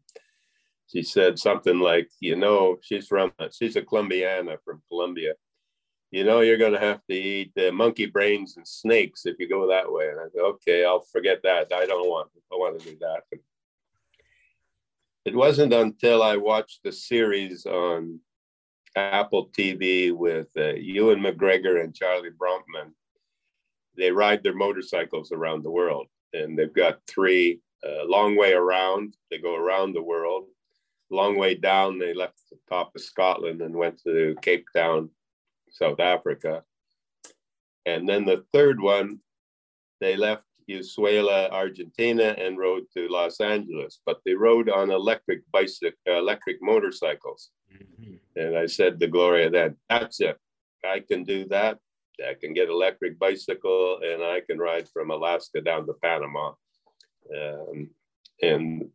she 0.86 1.02
said 1.02 1.40
something 1.40 1.80
like, 1.80 2.12
you 2.20 2.36
know, 2.36 2.78
she's 2.84 3.08
from, 3.08 3.32
she's 3.52 3.78
a 3.78 3.82
Colombiana 3.82 4.58
from 4.64 4.84
Colombia. 4.88 5.34
You 6.12 6.26
know, 6.26 6.42
you're 6.42 6.60
going 6.60 6.74
to 6.74 6.80
have 6.80 7.02
to 7.10 7.16
eat 7.16 7.54
uh, 7.58 7.72
monkey 7.72 8.06
brains 8.06 8.56
and 8.58 8.68
snakes 8.68 9.26
if 9.26 9.40
you 9.40 9.50
go 9.50 9.68
that 9.68 9.92
way. 9.92 10.10
And 10.10 10.20
I 10.20 10.26
said, 10.32 10.42
okay, 10.42 10.86
I'll 10.86 11.02
forget 11.12 11.42
that. 11.42 11.74
I 11.74 11.88
don't 11.88 12.08
want, 12.08 12.30
I 12.54 12.56
want 12.56 12.80
to 12.80 12.86
do 12.86 12.98
that. 13.00 13.24
It 15.26 15.36
wasn't 15.36 15.74
until 15.74 16.22
I 16.22 16.38
watched 16.38 16.84
the 16.84 16.92
series 16.92 17.66
on 17.66 18.20
Apple 18.96 19.50
TV 19.58 20.14
with 20.14 20.50
uh, 20.56 20.76
Ewan 20.76 21.20
McGregor 21.20 21.84
and 21.84 21.96
Charley 21.96 22.30
Boorman. 22.30 22.92
They 23.98 24.12
ride 24.12 24.44
their 24.44 24.54
motorcycles 24.54 25.32
around 25.32 25.64
the 25.64 25.72
world, 25.72 26.08
and 26.34 26.58
they've 26.58 26.74
got 26.74 27.00
three 27.08 27.60
uh, 27.84 28.06
long 28.06 28.38
way 28.38 28.54
around. 28.54 29.16
They 29.32 29.40
go 29.40 29.56
around 29.56 29.94
the 29.94 30.04
world. 30.04 30.46
Long 31.10 31.38
way 31.40 31.56
down, 31.56 31.98
they 31.98 32.14
left 32.14 32.40
the 32.52 32.60
top 32.70 32.92
of 32.96 33.02
Scotland 33.02 33.62
and 33.62 33.74
went 33.74 34.00
to 34.04 34.36
Cape 34.44 34.68
Town, 34.76 35.10
South 35.72 36.00
Africa. 36.00 36.64
And 37.88 38.08
then 38.08 38.26
the 38.26 38.46
third 38.54 38.80
one, 38.80 39.20
they 40.00 40.18
left 40.18 40.44
Ushuaia, 40.70 41.50
Argentina, 41.52 42.36
and 42.38 42.58
rode 42.58 42.86
to 42.96 43.08
Los 43.08 43.40
Angeles. 43.40 44.00
But 44.06 44.20
they 44.26 44.34
rode 44.34 44.70
on 44.70 44.92
electric 44.92 45.42
bicycle, 45.52 45.92
electric 46.06 46.58
motorcycles. 46.62 47.52
Mm-hmm. 47.74 48.16
And 48.36 48.58
I 48.58 48.66
said 48.66 49.00
to 49.00 49.08
Gloria, 49.08 49.50
"That 49.50 49.76
that's 49.90 50.20
it. 50.22 50.38
I 50.84 51.00
can 51.00 51.24
do 51.24 51.46
that. 51.50 51.80
I 52.28 52.34
can 52.34 52.54
get 52.54 52.70
electric 52.70 53.20
bicycle, 53.20 54.00
and 54.04 54.24
I 54.24 54.42
can 54.42 54.58
ride 54.58 54.88
from 54.90 55.12
Alaska 55.12 55.62
down 55.62 55.86
to 55.88 55.94
Panama." 56.02 56.54
Um, 57.36 57.90
and 58.42 58.90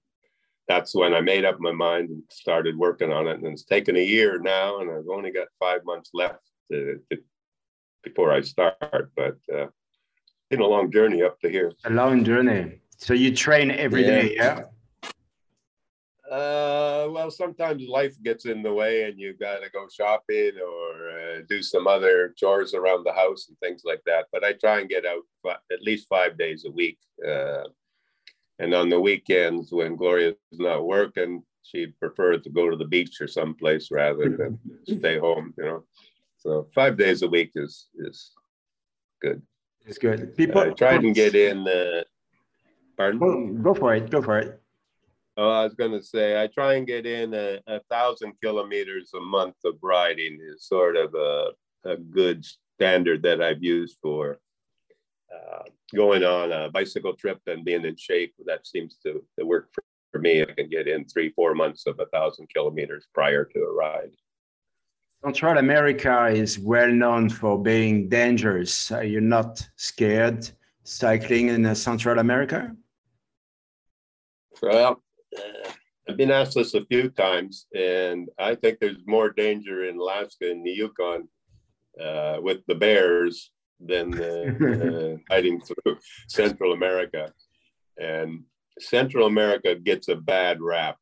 that's 0.68 0.94
when 0.94 1.14
I 1.14 1.20
made 1.20 1.44
up 1.44 1.58
my 1.58 1.72
mind 1.72 2.10
and 2.10 2.22
started 2.30 2.76
working 2.76 3.12
on 3.12 3.26
it. 3.26 3.38
And 3.38 3.46
it's 3.46 3.64
taken 3.64 3.96
a 3.96 4.04
year 4.04 4.38
now, 4.38 4.80
and 4.80 4.90
I've 4.90 5.08
only 5.08 5.32
got 5.32 5.48
five 5.58 5.84
months 5.84 6.10
left 6.14 6.44
to, 6.70 7.00
to, 7.10 7.18
before 8.04 8.32
I 8.32 8.40
start. 8.42 9.10
But 9.16 9.36
uh, 9.52 9.66
been 10.50 10.60
a 10.60 10.66
long 10.66 10.90
journey 10.90 11.22
up 11.22 11.40
to 11.40 11.48
here. 11.48 11.72
A 11.84 11.90
long 11.90 12.24
journey. 12.24 12.80
So 12.98 13.14
you 13.14 13.34
train 13.34 13.70
every 13.70 14.02
yeah. 14.02 14.10
day, 14.10 14.34
yeah? 14.36 14.62
Uh, 16.30 17.08
well, 17.10 17.30
sometimes 17.30 17.82
life 17.88 18.20
gets 18.22 18.44
in 18.44 18.62
the 18.62 18.72
way 18.72 19.04
and 19.04 19.18
you 19.18 19.32
got 19.32 19.62
to 19.62 19.70
go 19.70 19.86
shopping 19.92 20.52
or 20.64 21.10
uh, 21.10 21.40
do 21.48 21.62
some 21.62 21.86
other 21.86 22.34
chores 22.36 22.74
around 22.74 23.04
the 23.04 23.12
house 23.12 23.48
and 23.48 23.58
things 23.58 23.82
like 23.84 24.02
that. 24.06 24.26
But 24.32 24.44
I 24.44 24.52
try 24.52 24.80
and 24.80 24.88
get 24.88 25.04
out 25.06 25.22
at 25.72 25.82
least 25.82 26.08
five 26.08 26.36
days 26.36 26.64
a 26.66 26.70
week. 26.70 26.98
Uh, 27.26 27.64
and 28.58 28.74
on 28.74 28.90
the 28.90 29.00
weekends, 29.00 29.72
when 29.72 29.96
Gloria's 29.96 30.36
not 30.52 30.86
working, 30.86 31.42
she'd 31.62 31.98
prefer 31.98 32.38
to 32.38 32.50
go 32.50 32.70
to 32.70 32.76
the 32.76 32.84
beach 32.84 33.20
or 33.20 33.26
someplace 33.26 33.90
rather 33.90 34.28
than 34.36 34.58
stay 34.98 35.18
home, 35.18 35.54
you 35.56 35.64
know. 35.64 35.84
So 36.36 36.68
five 36.74 36.96
days 36.96 37.22
a 37.22 37.28
week 37.28 37.52
is 37.54 37.88
is 37.98 38.32
good. 39.20 39.42
It's 39.86 39.98
good. 39.98 40.36
People 40.36 40.60
I 40.60 40.70
tried 40.70 41.04
and 41.04 41.14
get 41.14 41.34
in. 41.34 41.66
Uh, 41.66 42.02
pardon? 42.96 43.18
Go, 43.18 43.72
go 43.72 43.74
for 43.74 43.94
it. 43.94 44.10
Go 44.10 44.22
for 44.22 44.38
it. 44.38 44.60
Oh, 45.36 45.48
I 45.48 45.64
was 45.64 45.74
going 45.74 45.92
to 45.92 46.02
say 46.02 46.40
I 46.40 46.48
try 46.48 46.74
and 46.74 46.86
get 46.86 47.06
in 47.06 47.32
a, 47.32 47.60
a, 47.66 47.80
thousand 47.90 48.34
kilometers 48.42 49.12
a 49.14 49.20
month 49.20 49.54
of 49.64 49.76
riding 49.80 50.38
is 50.42 50.66
sort 50.66 50.96
of 50.96 51.14
a, 51.14 51.52
a 51.84 51.96
good 51.96 52.44
standard 52.76 53.22
that 53.22 53.40
I've 53.40 53.62
used 53.62 53.96
for 54.02 54.38
uh, 55.34 55.62
going 55.94 56.24
on 56.24 56.52
a 56.52 56.68
bicycle 56.70 57.14
trip 57.14 57.40
and 57.46 57.64
being 57.64 57.84
in 57.84 57.96
shape. 57.96 58.34
That 58.44 58.66
seems 58.66 58.96
to, 59.04 59.24
to 59.38 59.46
work 59.46 59.70
for, 59.72 59.82
for 60.12 60.18
me. 60.20 60.42
I 60.42 60.46
can 60.46 60.68
get 60.68 60.88
in 60.88 61.06
three, 61.06 61.30
four 61.30 61.54
months 61.54 61.86
of 61.86 61.98
a 62.00 62.06
thousand 62.06 62.48
kilometers 62.54 63.06
prior 63.14 63.44
to 63.44 63.60
a 63.60 63.72
ride. 63.72 64.10
Central 65.22 65.58
America 65.58 66.28
is 66.28 66.58
well 66.58 66.90
known 66.90 67.28
for 67.28 67.62
being 67.62 68.08
dangerous. 68.08 68.90
Are 68.90 69.04
you 69.04 69.20
not 69.20 69.68
scared 69.76 70.48
cycling 70.84 71.48
in 71.48 71.66
uh, 71.66 71.74
Central 71.74 72.18
America? 72.18 72.74
Well, 74.62 75.02
uh, 75.36 75.70
I've 76.08 76.16
been 76.16 76.30
asked 76.30 76.54
this 76.54 76.72
a 76.72 76.86
few 76.86 77.10
times, 77.10 77.66
and 77.76 78.30
I 78.38 78.54
think 78.54 78.78
there's 78.78 79.06
more 79.06 79.30
danger 79.30 79.84
in 79.84 79.98
Alaska 79.98 80.50
and 80.50 80.64
the 80.64 80.70
Yukon 80.70 81.28
uh, 82.02 82.38
with 82.40 82.64
the 82.66 82.74
bears 82.74 83.50
than 83.78 84.14
uh, 84.18 85.16
hiding 85.30 85.60
through 85.60 85.98
Central 86.28 86.72
America. 86.72 87.30
And 87.98 88.44
Central 88.78 89.26
America 89.26 89.74
gets 89.74 90.08
a 90.08 90.16
bad 90.16 90.62
rap. 90.62 90.96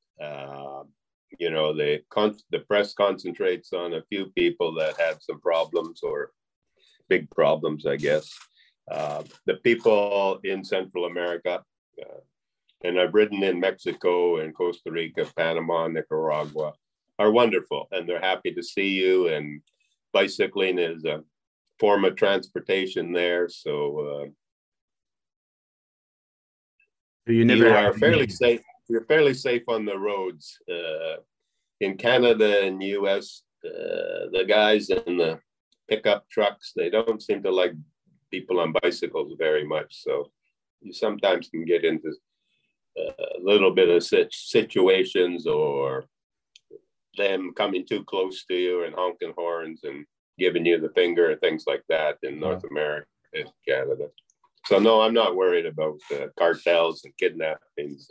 You 1.39 1.51
know, 1.51 1.75
the 1.75 2.01
con- 2.11 2.39
the 2.51 2.61
press 2.61 2.95
concentrates 2.95 3.73
on 3.73 3.95
a 3.95 4.03
few 4.09 4.27
people 4.37 4.75
that 4.75 4.99
have 4.99 5.19
some 5.21 5.41
problems 5.41 6.01
or 6.03 6.33
big 7.09 7.31
problems, 7.31 7.87
I 7.87 7.97
guess. 7.97 8.33
Uh, 8.91 9.23
the 9.47 9.55
people 9.57 10.41
in 10.45 10.65
Central 10.65 11.05
America, 11.05 11.63
uh, 12.03 12.21
and 12.83 12.99
I've 12.99 13.15
ridden 13.15 13.43
in 13.43 13.61
Mexico 13.61 14.39
and 14.39 14.55
Costa 14.55 14.91
Rica, 14.91 15.27
Panama, 15.37 15.89
Nicaragua, 15.89 16.73
are 17.19 17.31
wonderful, 17.31 17.89
and 17.93 18.09
they're 18.09 18.21
happy 18.21 18.53
to 18.55 18.63
see 18.63 18.89
you. 18.89 19.29
And 19.29 19.61
bicycling 20.13 20.79
is 20.79 21.05
a 21.05 21.23
form 21.79 22.05
of 22.05 22.17
transportation 22.17 23.13
there, 23.13 23.49
so. 23.49 23.99
Uh, 24.01 24.27
you 27.27 27.45
never 27.45 27.69
you 27.69 27.75
are 27.75 27.93
fairly 27.93 28.29
safe 28.29 28.63
you're 28.89 29.05
fairly 29.05 29.35
safe 29.35 29.63
on 29.69 29.85
the 29.85 29.99
roads. 29.99 30.59
Uh, 30.71 31.21
in 31.81 31.97
Canada 31.97 32.65
and 32.65 32.83
US, 32.83 33.43
uh, 33.65 34.33
the 34.33 34.45
guys 34.49 34.91
in 34.91 35.19
the 35.19 35.39
pickup 35.89 36.29
trucks, 36.31 36.73
they 36.75 36.91
don't 36.91 37.23
seem 37.23 37.43
to 37.43 37.51
like 37.51 37.73
people 38.31 38.61
on 38.61 38.75
bicycles 38.83 39.35
very 39.39 39.65
much. 39.65 40.03
So 40.03 40.31
you 40.81 40.93
sometimes 40.93 41.49
can 41.49 41.65
get 41.65 41.85
into 41.85 42.13
uh, 42.99 43.13
a 43.39 43.41
little 43.41 43.75
bit 43.75 43.89
of 43.89 44.03
such 44.03 44.35
situations 44.49 45.47
or 45.47 46.07
them 47.17 47.53
coming 47.57 47.85
too 47.87 48.05
close 48.05 48.45
to 48.47 48.55
you 48.55 48.85
and 48.85 48.95
honking 48.95 49.33
horns 49.37 49.81
and 49.85 50.05
giving 50.39 50.65
you 50.65 50.81
the 50.81 50.91
finger 50.91 51.31
and 51.31 51.41
things 51.41 51.65
like 51.67 51.83
that 51.89 52.17
in 52.23 52.39
North 52.39 52.65
America 52.71 53.07
and 53.35 53.49
Canada. 53.67 54.07
So 54.67 54.79
no, 54.79 55.01
I'm 55.01 55.15
not 55.15 55.37
worried 55.37 55.67
about 55.67 55.99
uh, 56.13 56.27
cartels 56.39 57.05
and 57.05 57.17
kidnappings. 57.19 58.11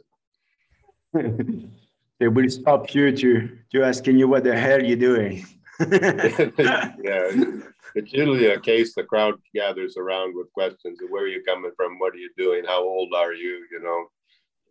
They 1.14 2.28
will 2.28 2.50
stop 2.50 2.94
you 2.94 3.16
to, 3.16 3.58
to 3.72 3.84
asking 3.84 4.18
you 4.18 4.28
what 4.28 4.44
the 4.44 4.58
hell 4.58 4.82
you're 4.82 4.98
doing. 4.98 5.46
yeah, 5.80 7.32
it's 7.96 8.14
usually 8.14 8.48
a 8.48 8.60
case 8.60 8.96
the 8.96 9.04
crowd 9.04 9.36
gathers 9.54 9.96
around 9.98 10.36
with 10.36 10.52
questions 10.54 11.02
of 11.02 11.10
where 11.10 11.24
are 11.24 11.28
you 11.28 11.44
coming 11.44 11.72
from, 11.76 12.00
what 12.00 12.14
are 12.14 12.18
you 12.18 12.32
doing, 12.38 12.64
how 12.66 12.84
old 12.84 13.14
are 13.16 13.34
you, 13.34 13.66
you 13.72 13.80
know, 13.82 14.08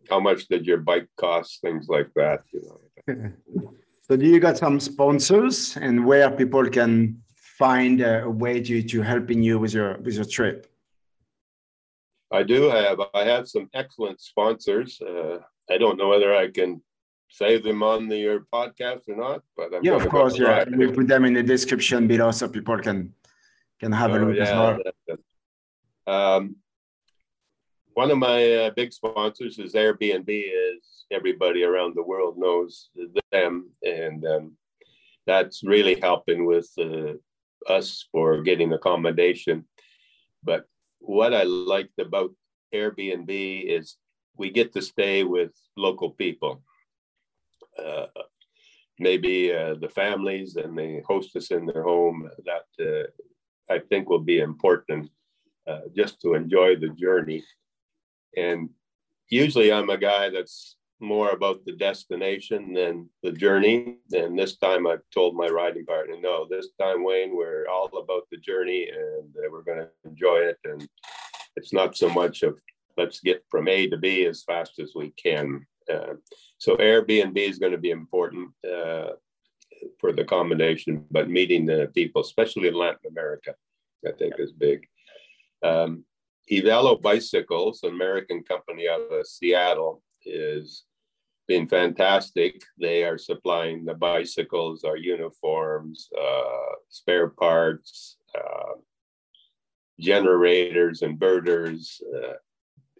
how 0.09 0.19
much 0.19 0.47
did 0.47 0.65
your 0.65 0.77
bike 0.77 1.07
cost, 1.17 1.61
things 1.61 1.87
like 1.87 2.09
that, 2.15 2.41
you 2.51 2.61
know. 3.07 3.31
so 4.01 4.17
do 4.17 4.25
you 4.25 4.39
got 4.39 4.57
some 4.57 4.79
sponsors 4.79 5.77
and 5.77 6.05
where 6.05 6.29
people 6.29 6.69
can 6.69 7.21
find 7.57 8.01
a, 8.01 8.29
way 8.29 8.61
to, 8.61 8.83
to 8.83 9.01
helping 9.01 9.41
you 9.41 9.57
with 9.59 9.73
your 9.73 9.97
with 9.99 10.15
your 10.15 10.25
trip? 10.25 10.67
I 12.31 12.43
do 12.43 12.63
have. 12.63 12.99
I 13.13 13.23
have 13.23 13.47
some 13.47 13.69
excellent 13.73 14.19
sponsors. 14.21 15.01
Uh, 15.01 15.39
I 15.69 15.77
don't 15.77 15.97
know 15.97 16.09
whether 16.09 16.35
I 16.35 16.49
can 16.49 16.81
say 17.29 17.57
them 17.59 17.83
on 17.83 18.07
the, 18.07 18.17
your 18.17 18.47
podcast 18.53 19.07
or 19.09 19.15
not, 19.15 19.43
but 19.55 19.73
I'm 19.73 19.83
yeah, 19.83 19.95
of 19.95 20.07
course, 20.09 20.37
yeah. 20.37 20.63
We 20.69 20.91
put 20.91 21.07
them 21.07 21.25
in 21.25 21.33
the 21.33 21.43
description 21.43 22.07
below 22.07 22.31
so 22.31 22.47
people 22.47 22.79
can 22.79 23.13
can 23.79 23.91
have 23.91 24.11
oh, 24.11 24.17
a 24.17 24.19
look 24.19 24.35
yeah, 24.35 24.43
as 24.43 24.79
well. 25.07 25.17
Um, 26.07 26.55
one 27.93 28.11
of 28.11 28.17
my 28.17 28.53
uh, 28.53 28.69
big 28.75 28.93
sponsors 28.93 29.59
is 29.59 29.73
Airbnb. 29.73 30.29
Is 30.29 31.05
everybody 31.11 31.63
around 31.63 31.95
the 31.95 32.03
world 32.03 32.37
knows 32.37 32.89
them, 33.31 33.69
and 33.83 34.25
um, 34.25 34.57
that's 35.25 35.63
really 35.63 35.99
helping 35.99 36.45
with 36.45 36.69
uh, 36.79 37.13
us 37.71 38.07
for 38.11 38.41
getting 38.41 38.73
accommodation. 38.73 39.65
But 40.43 40.65
what 40.99 41.33
I 41.33 41.43
liked 41.43 41.99
about 41.99 42.31
Airbnb 42.73 43.29
is 43.29 43.97
we 44.37 44.49
get 44.51 44.73
to 44.73 44.81
stay 44.81 45.23
with 45.23 45.51
local 45.75 46.11
people. 46.11 46.61
Uh, 47.77 48.07
maybe 48.99 49.53
uh, 49.53 49.75
the 49.75 49.89
families 49.89 50.55
and 50.55 50.77
the 50.77 51.01
hostess 51.07 51.51
in 51.51 51.65
their 51.65 51.83
home. 51.83 52.29
That 52.45 52.67
uh, 52.79 53.73
I 53.73 53.79
think 53.79 54.09
will 54.09 54.19
be 54.19 54.39
important 54.39 55.09
uh, 55.67 55.81
just 55.95 56.21
to 56.21 56.33
enjoy 56.33 56.75
the 56.75 56.89
journey. 56.89 57.43
And 58.35 58.69
usually 59.29 59.71
I'm 59.71 59.89
a 59.89 59.97
guy 59.97 60.29
that's 60.29 60.77
more 60.99 61.29
about 61.29 61.63
the 61.65 61.73
destination 61.73 62.73
than 62.73 63.09
the 63.21 63.31
journey. 63.31 63.97
And 64.13 64.37
this 64.37 64.57
time 64.57 64.87
I've 64.87 65.03
told 65.13 65.35
my 65.35 65.47
riding 65.47 65.85
partner, 65.85 66.15
no, 66.19 66.47
this 66.49 66.69
time, 66.79 67.03
Wayne, 67.03 67.35
we're 67.35 67.67
all 67.67 67.89
about 67.97 68.23
the 68.31 68.37
journey 68.37 68.89
and 68.89 69.29
we're 69.51 69.61
going 69.61 69.79
to 69.79 69.89
enjoy 70.05 70.37
it. 70.37 70.57
And 70.63 70.87
it's 71.55 71.73
not 71.73 71.97
so 71.97 72.09
much 72.09 72.43
of 72.43 72.57
let's 72.97 73.19
get 73.19 73.43
from 73.49 73.67
A 73.67 73.87
to 73.87 73.97
B 73.97 74.25
as 74.25 74.43
fast 74.43 74.79
as 74.79 74.91
we 74.95 75.11
can. 75.11 75.65
Uh, 75.91 76.15
so 76.57 76.75
Airbnb 76.77 77.37
is 77.37 77.59
going 77.59 77.71
to 77.71 77.77
be 77.77 77.91
important 77.91 78.49
uh, 78.65 79.11
for 79.99 80.11
the 80.11 80.23
accommodation, 80.23 81.05
but 81.11 81.29
meeting 81.29 81.65
the 81.65 81.91
people, 81.93 82.21
especially 82.21 82.67
in 82.67 82.73
Latin 82.73 83.09
America, 83.09 83.53
I 84.05 84.11
think 84.11 84.35
is 84.37 84.51
big. 84.51 84.85
Um, 85.63 86.03
Evelo 86.51 87.01
Bicycles, 87.01 87.83
an 87.83 87.89
American 87.89 88.43
company 88.43 88.87
out 88.87 89.01
of 89.11 89.27
Seattle, 89.27 90.01
is 90.25 90.83
been 91.47 91.67
fantastic. 91.67 92.61
They 92.77 93.03
are 93.03 93.17
supplying 93.17 93.85
the 93.85 93.93
bicycles, 93.93 94.83
our 94.83 94.97
uniforms, 94.97 96.09
uh, 96.19 96.75
spare 96.89 97.29
parts, 97.29 98.17
uh, 98.35 98.73
generators, 99.99 101.01
inverters, 101.01 102.01
uh, 102.15 102.33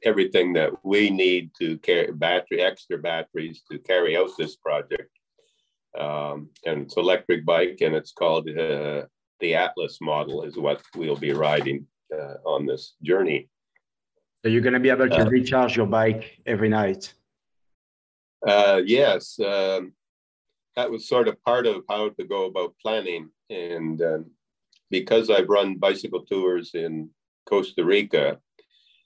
everything 0.03 0.53
that 0.53 0.71
we 0.83 1.09
need 1.09 1.51
to 1.59 1.77
carry 1.79 2.11
battery, 2.11 2.61
extra 2.61 2.97
batteries 2.97 3.63
to 3.71 3.79
carry 3.79 4.17
out 4.17 4.29
this 4.37 4.55
project. 4.55 5.11
Um, 5.97 6.49
and 6.65 6.83
it's 6.83 6.97
electric 6.97 7.45
bike, 7.45 7.79
and 7.81 7.95
it's 7.95 8.11
called 8.11 8.49
uh, 8.49 9.03
the 9.39 9.55
Atlas 9.55 9.99
model, 10.01 10.43
is 10.43 10.57
what 10.57 10.81
we'll 10.95 11.15
be 11.15 11.31
riding 11.31 11.87
uh, 12.13 12.35
on 12.45 12.65
this 12.65 12.95
journey. 13.01 13.49
So 14.43 14.51
you're 14.51 14.61
going 14.61 14.73
to 14.73 14.79
be 14.79 14.89
able 14.89 15.09
to 15.09 15.25
uh, 15.25 15.29
recharge 15.29 15.75
your 15.75 15.87
bike 15.87 16.39
every 16.45 16.69
night. 16.69 17.13
Uh, 18.45 18.81
yes, 18.85 19.39
um, 19.39 19.93
that 20.75 20.91
was 20.91 21.07
sort 21.07 21.27
of 21.27 21.41
part 21.43 21.65
of 21.65 21.83
how 21.89 22.09
to 22.09 22.23
go 22.23 22.45
about 22.45 22.75
planning. 22.81 23.29
And 23.49 24.01
um, 24.01 24.25
because 24.91 25.29
I've 25.29 25.49
run 25.49 25.77
bicycle 25.77 26.23
tours 26.23 26.71
in 26.75 27.09
Costa 27.45 27.83
Rica, 27.83 28.37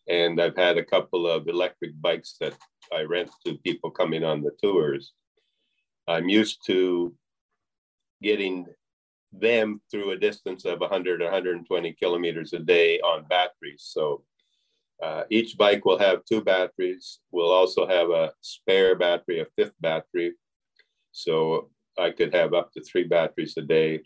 and 0.08 0.42
I've 0.42 0.56
had 0.56 0.78
a 0.78 0.86
couple 0.86 1.28
of 1.28 1.48
electric 1.48 2.00
bikes 2.02 2.36
that 2.40 2.58
I 2.94 3.02
rent 3.02 3.30
to 3.46 3.58
people 3.60 3.92
coming 3.92 4.24
on 4.24 4.42
the 4.42 4.52
tours, 4.62 5.14
I'm 6.08 6.30
used 6.30 6.66
to 6.68 7.14
getting 8.22 8.66
them 9.32 9.82
through 9.90 10.12
a 10.12 10.18
distance 10.18 10.66
of 10.66 10.80
100 10.80 11.22
120 11.22 11.94
kilometers 11.94 12.54
a 12.54 12.60
day 12.60 13.00
on 13.00 13.26
batteries. 13.30 13.84
So 13.88 14.24
uh, 15.02 15.24
each 15.30 15.58
bike 15.58 15.86
will 15.86 15.98
have 15.98 16.26
two 16.26 16.42
batteries. 16.42 17.20
We'll 17.32 17.52
also 17.52 17.88
have 17.88 18.10
a 18.10 18.34
spare 18.42 18.96
battery, 18.96 19.40
a 19.40 19.48
fifth 19.56 19.76
battery. 19.80 20.34
So 21.12 21.70
I 21.98 22.12
could 22.12 22.34
have 22.34 22.54
up 22.54 22.72
to 22.74 22.82
three 22.82 23.06
batteries 23.06 23.56
a 23.58 23.62
day. 23.62 24.02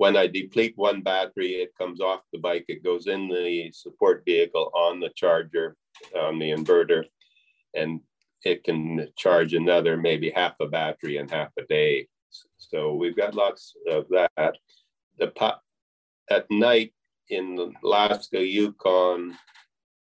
When 0.00 0.16
I 0.16 0.28
deplete 0.28 0.72
one 0.76 1.02
battery, 1.02 1.56
it 1.56 1.76
comes 1.76 2.00
off 2.00 2.22
the 2.32 2.38
bike. 2.38 2.64
It 2.68 2.82
goes 2.82 3.06
in 3.06 3.28
the 3.28 3.70
support 3.70 4.22
vehicle 4.24 4.70
on 4.74 4.98
the 4.98 5.10
charger, 5.14 5.76
on 6.18 6.38
the 6.38 6.52
inverter, 6.52 7.04
and 7.74 8.00
it 8.42 8.64
can 8.64 9.08
charge 9.18 9.52
another 9.52 9.98
maybe 9.98 10.30
half 10.30 10.54
a 10.58 10.66
battery 10.68 11.18
in 11.18 11.28
half 11.28 11.50
a 11.58 11.64
day. 11.64 12.08
So 12.56 12.94
we've 12.94 13.14
got 13.14 13.34
lots 13.34 13.74
of 13.90 14.06
that. 14.08 14.56
The 15.18 15.58
at 16.30 16.50
night 16.50 16.94
in 17.28 17.74
Alaska, 17.84 18.42
Yukon, 18.42 19.36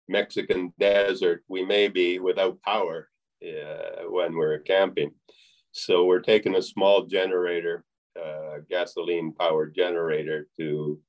Mexican 0.08 0.74
desert, 0.78 1.44
we 1.48 1.66
may 1.66 1.88
be 1.88 2.20
without 2.20 2.62
power 2.62 3.10
uh, 3.44 4.04
when 4.12 4.36
we're 4.36 4.60
camping. 4.60 5.16
So 5.72 6.06
we're 6.06 6.20
taking 6.20 6.54
a 6.54 6.62
small 6.62 7.08
generator, 7.08 7.84
uh, 8.18 8.60
gasoline 8.70 9.34
powered 9.34 9.76
generator 9.76 10.48
to 10.58 11.00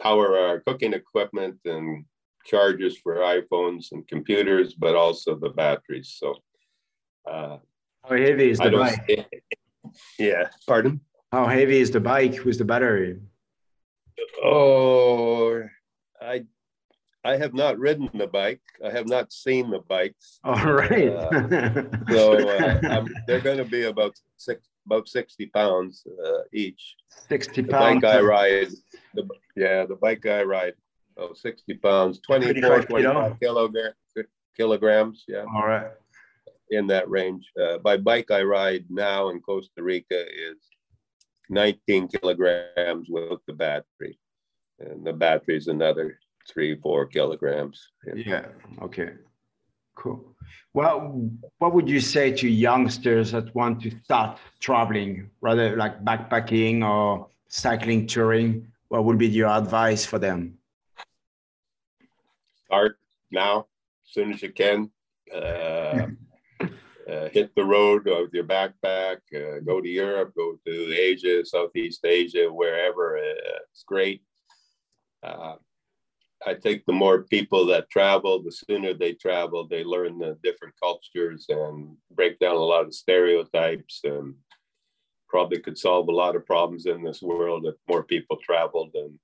power 0.00 0.36
our 0.36 0.60
cooking 0.60 0.92
equipment 0.92 1.58
and 1.64 2.04
chargers 2.44 2.98
for 2.98 3.16
iPhones 3.16 3.92
and 3.92 4.06
computers, 4.08 4.74
but 4.74 4.94
also 4.96 5.36
the 5.36 5.50
batteries. 5.50 6.16
So, 6.18 6.34
uh, 7.30 7.58
how 8.04 8.16
heavy 8.16 8.50
is 8.50 8.58
the 8.58 8.70
bike? 8.70 9.28
yeah, 10.18 10.48
pardon? 10.66 11.00
How 11.30 11.46
heavy 11.46 11.78
is 11.78 11.90
the 11.90 12.00
bike 12.00 12.44
with 12.44 12.58
the 12.58 12.64
battery? 12.64 13.20
Oh, 14.44 15.62
I 16.20 16.44
I 17.24 17.36
have 17.36 17.54
not 17.54 17.78
ridden 17.78 18.10
the 18.14 18.26
bike. 18.26 18.60
I 18.84 18.90
have 18.90 19.06
not 19.06 19.32
seen 19.32 19.70
the 19.70 19.78
bikes. 19.78 20.40
All 20.42 20.72
right. 20.72 21.08
Uh, 21.08 21.84
so 22.10 22.48
uh, 22.48 23.04
they're 23.26 23.40
going 23.40 23.58
to 23.58 23.64
be 23.64 23.84
about 23.84 24.14
six, 24.36 24.68
about 24.86 25.08
sixty 25.08 25.46
pounds 25.46 26.06
uh, 26.24 26.42
each. 26.52 26.96
Sixty 27.28 27.62
the 27.62 27.68
pounds. 27.68 28.00
The 28.00 28.06
bike 28.06 28.16
I 28.16 28.20
ride. 28.20 28.68
The, 29.14 29.28
yeah, 29.56 29.86
the 29.86 29.96
bike 29.96 30.26
I 30.26 30.42
ride. 30.42 30.74
Oh, 31.16 31.34
60 31.34 31.74
pounds, 31.74 32.20
24, 32.20 32.82
25 32.84 33.40
kilograms, 33.40 33.94
kilograms. 34.56 35.24
Yeah. 35.28 35.44
All 35.54 35.66
right. 35.66 35.88
In 36.70 36.86
that 36.86 37.08
range. 37.10 37.50
Uh, 37.60 37.78
by 37.78 37.98
bike 37.98 38.30
I 38.30 38.42
ride 38.42 38.86
now 38.88 39.28
in 39.28 39.40
Costa 39.40 39.82
Rica 39.82 40.20
is 40.20 40.56
19 41.50 42.08
kilograms 42.08 43.08
with 43.10 43.40
the 43.46 43.52
battery. 43.52 44.18
And 44.78 45.06
the 45.06 45.12
battery 45.12 45.56
is 45.56 45.68
another 45.68 46.18
three, 46.48 46.76
four 46.76 47.06
kilograms. 47.06 47.80
Yeah. 48.14 48.46
Okay. 48.80 49.10
Cool. 49.94 50.34
Well, 50.74 51.30
what 51.58 51.74
would 51.74 51.88
you 51.88 52.00
say 52.00 52.32
to 52.32 52.48
youngsters 52.48 53.32
that 53.32 53.54
want 53.54 53.82
to 53.82 53.90
start 54.04 54.38
traveling, 54.58 55.30
rather 55.40 55.76
like 55.76 56.02
backpacking 56.04 56.82
or 56.82 57.28
cycling 57.48 58.06
touring? 58.06 58.68
What 58.88 59.04
would 59.04 59.18
be 59.18 59.28
your 59.28 59.48
advice 59.48 60.04
for 60.06 60.18
them? 60.18 60.58
Start 62.66 62.98
now, 63.30 63.66
as 64.06 64.12
soon 64.12 64.32
as 64.32 64.42
you 64.42 64.52
can. 64.52 64.90
Uh, 65.34 66.06
uh, 66.60 67.28
hit 67.30 67.54
the 67.54 67.64
road 67.64 68.04
with 68.06 68.32
your 68.32 68.44
backpack. 68.44 69.18
Uh, 69.34 69.60
go 69.60 69.80
to 69.80 69.88
Europe. 69.88 70.32
Go 70.34 70.58
to 70.66 70.94
Asia, 70.94 71.44
Southeast 71.44 72.04
Asia, 72.04 72.48
wherever. 72.50 73.18
Uh, 73.18 73.58
it's 73.70 73.84
great. 73.86 74.22
Uh, 76.44 76.50
I 76.50 76.54
think 76.54 76.84
the 76.86 76.92
more 76.92 77.22
people 77.22 77.66
that 77.66 77.90
travel, 77.90 78.42
the 78.42 78.52
sooner 78.52 78.94
they 78.94 79.12
travel, 79.14 79.66
they 79.66 79.84
learn 79.84 80.18
the 80.18 80.38
different 80.42 80.74
cultures 80.80 81.46
and 81.48 81.96
break 82.10 82.38
down 82.38 82.56
a 82.56 82.58
lot 82.58 82.86
of 82.86 82.94
stereotypes 82.94 84.00
and 84.04 84.34
probably 85.28 85.60
could 85.60 85.78
solve 85.78 86.08
a 86.08 86.12
lot 86.12 86.36
of 86.36 86.46
problems 86.46 86.86
in 86.86 87.02
this 87.02 87.22
world 87.22 87.66
if 87.66 87.74
more 87.88 88.02
people 88.02 88.36
traveled 88.42 88.90
and, 88.94 89.18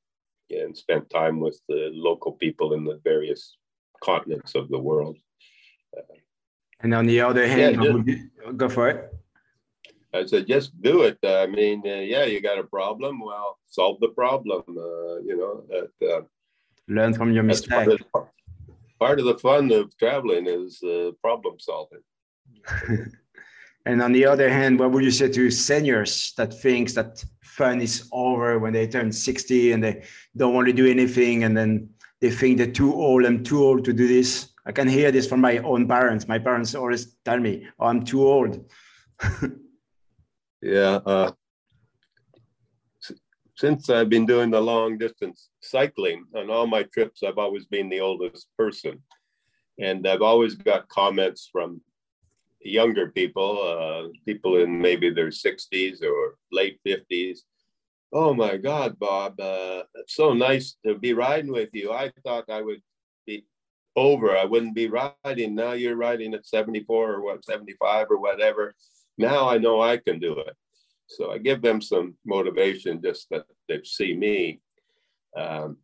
and 0.50 0.76
spent 0.76 1.10
time 1.10 1.38
with 1.38 1.60
the 1.68 1.90
local 1.92 2.32
people 2.32 2.72
in 2.72 2.84
the 2.84 3.00
various 3.04 3.56
continents 4.02 4.54
of 4.54 4.68
the 4.68 4.78
world. 4.78 5.18
and 6.80 6.94
on 6.94 7.06
the 7.06 7.20
other 7.20 7.46
hand, 7.46 7.82
yeah, 7.82 7.92
just, 8.06 8.56
go 8.56 8.68
for 8.68 8.88
it. 8.88 9.12
I 10.14 10.24
said, 10.24 10.46
just 10.46 10.80
do 10.80 11.02
it. 11.02 11.18
I 11.22 11.46
mean, 11.46 11.82
uh, 11.84 12.00
yeah, 12.00 12.24
you 12.24 12.40
got 12.40 12.58
a 12.58 12.64
problem. 12.64 13.20
Well, 13.20 13.58
solve 13.66 14.00
the 14.00 14.08
problem. 14.08 14.62
Uh, 14.66 15.20
you 15.20 15.36
know, 15.36 15.64
that, 15.68 16.08
uh, 16.10 16.22
learn 16.88 17.14
from 17.14 17.32
your 17.32 17.42
mistake. 17.42 17.70
Part 17.70 17.88
of, 17.88 18.28
part 18.98 19.20
of, 19.20 19.26
the 19.26 19.38
fun 19.38 19.70
of 19.72 19.96
traveling 19.98 20.46
is 20.46 20.82
uh, 20.82 21.12
problem 21.22 21.58
solving. 21.58 22.00
and 23.86 24.02
on 24.02 24.12
the 24.12 24.24
other 24.26 24.48
hand, 24.48 24.78
what 24.78 24.90
would 24.90 25.04
you 25.04 25.10
say 25.10 25.30
to 25.30 25.50
seniors 25.50 26.32
that 26.36 26.52
thinks 26.52 26.94
that 26.94 27.24
fun 27.42 27.80
is 27.80 28.08
over 28.12 28.58
when 28.58 28.72
they 28.72 28.86
turn 28.86 29.12
60 29.12 29.72
and 29.72 29.84
they 29.84 30.04
don't 30.36 30.54
want 30.54 30.66
to 30.66 30.72
do 30.72 30.86
anything 30.86 31.44
and 31.44 31.56
then 31.56 31.88
they 32.20 32.30
think 32.30 32.58
they're 32.58 32.70
too 32.70 32.94
old 32.94 33.24
and 33.24 33.44
too 33.44 33.64
old 33.64 33.84
to 33.84 33.92
do 33.92 34.08
this? 34.08 34.48
I 34.66 34.72
can 34.72 34.88
hear 34.88 35.10
this 35.10 35.26
from 35.26 35.40
my 35.40 35.58
own 35.58 35.88
parents. 35.88 36.28
My 36.28 36.38
parents 36.38 36.74
always 36.74 37.16
tell 37.24 37.38
me, 37.38 37.66
oh, 37.78 37.86
I'm 37.86 38.04
too 38.04 38.26
old. 38.26 38.70
yeah. 40.62 41.00
Uh, 41.06 41.32
since 43.58 43.90
I've 43.90 44.08
been 44.08 44.24
doing 44.24 44.52
the 44.52 44.60
long 44.60 44.98
distance 44.98 45.50
cycling 45.60 46.24
on 46.36 46.48
all 46.48 46.68
my 46.68 46.84
trips, 46.84 47.24
I've 47.24 47.38
always 47.38 47.66
been 47.66 47.88
the 47.88 47.98
oldest 47.98 48.46
person. 48.56 49.02
And 49.80 50.06
I've 50.06 50.22
always 50.22 50.54
got 50.54 50.88
comments 50.88 51.48
from 51.50 51.80
younger 52.60 53.08
people, 53.08 53.60
uh, 53.60 54.16
people 54.24 54.58
in 54.58 54.80
maybe 54.80 55.10
their 55.10 55.30
60s 55.30 56.04
or 56.04 56.36
late 56.52 56.78
50s. 56.86 57.40
Oh 58.12 58.32
my 58.32 58.58
God, 58.58 58.96
Bob, 58.96 59.40
uh, 59.40 59.82
so 60.06 60.32
nice 60.34 60.76
to 60.86 60.96
be 60.96 61.12
riding 61.12 61.50
with 61.50 61.70
you. 61.72 61.92
I 61.92 62.12
thought 62.24 62.48
I 62.48 62.62
would 62.62 62.80
be 63.26 63.44
over. 63.96 64.36
I 64.36 64.44
wouldn't 64.44 64.76
be 64.76 64.88
riding. 64.88 65.56
Now 65.56 65.72
you're 65.72 65.96
riding 65.96 66.32
at 66.34 66.46
74 66.46 67.12
or 67.14 67.22
what, 67.22 67.44
75 67.44 68.06
or 68.08 68.20
whatever. 68.20 68.76
Now 69.18 69.48
I 69.48 69.58
know 69.58 69.80
I 69.80 69.96
can 69.96 70.20
do 70.20 70.38
it. 70.38 70.56
So 71.08 71.32
I 71.32 71.38
give 71.38 71.62
them 71.62 71.80
some 71.80 72.14
motivation 72.24 73.02
just 73.02 73.28
that 73.30 73.44
they 73.68 73.80
see 73.82 74.14
me. 74.14 74.60
Um, 75.36 75.78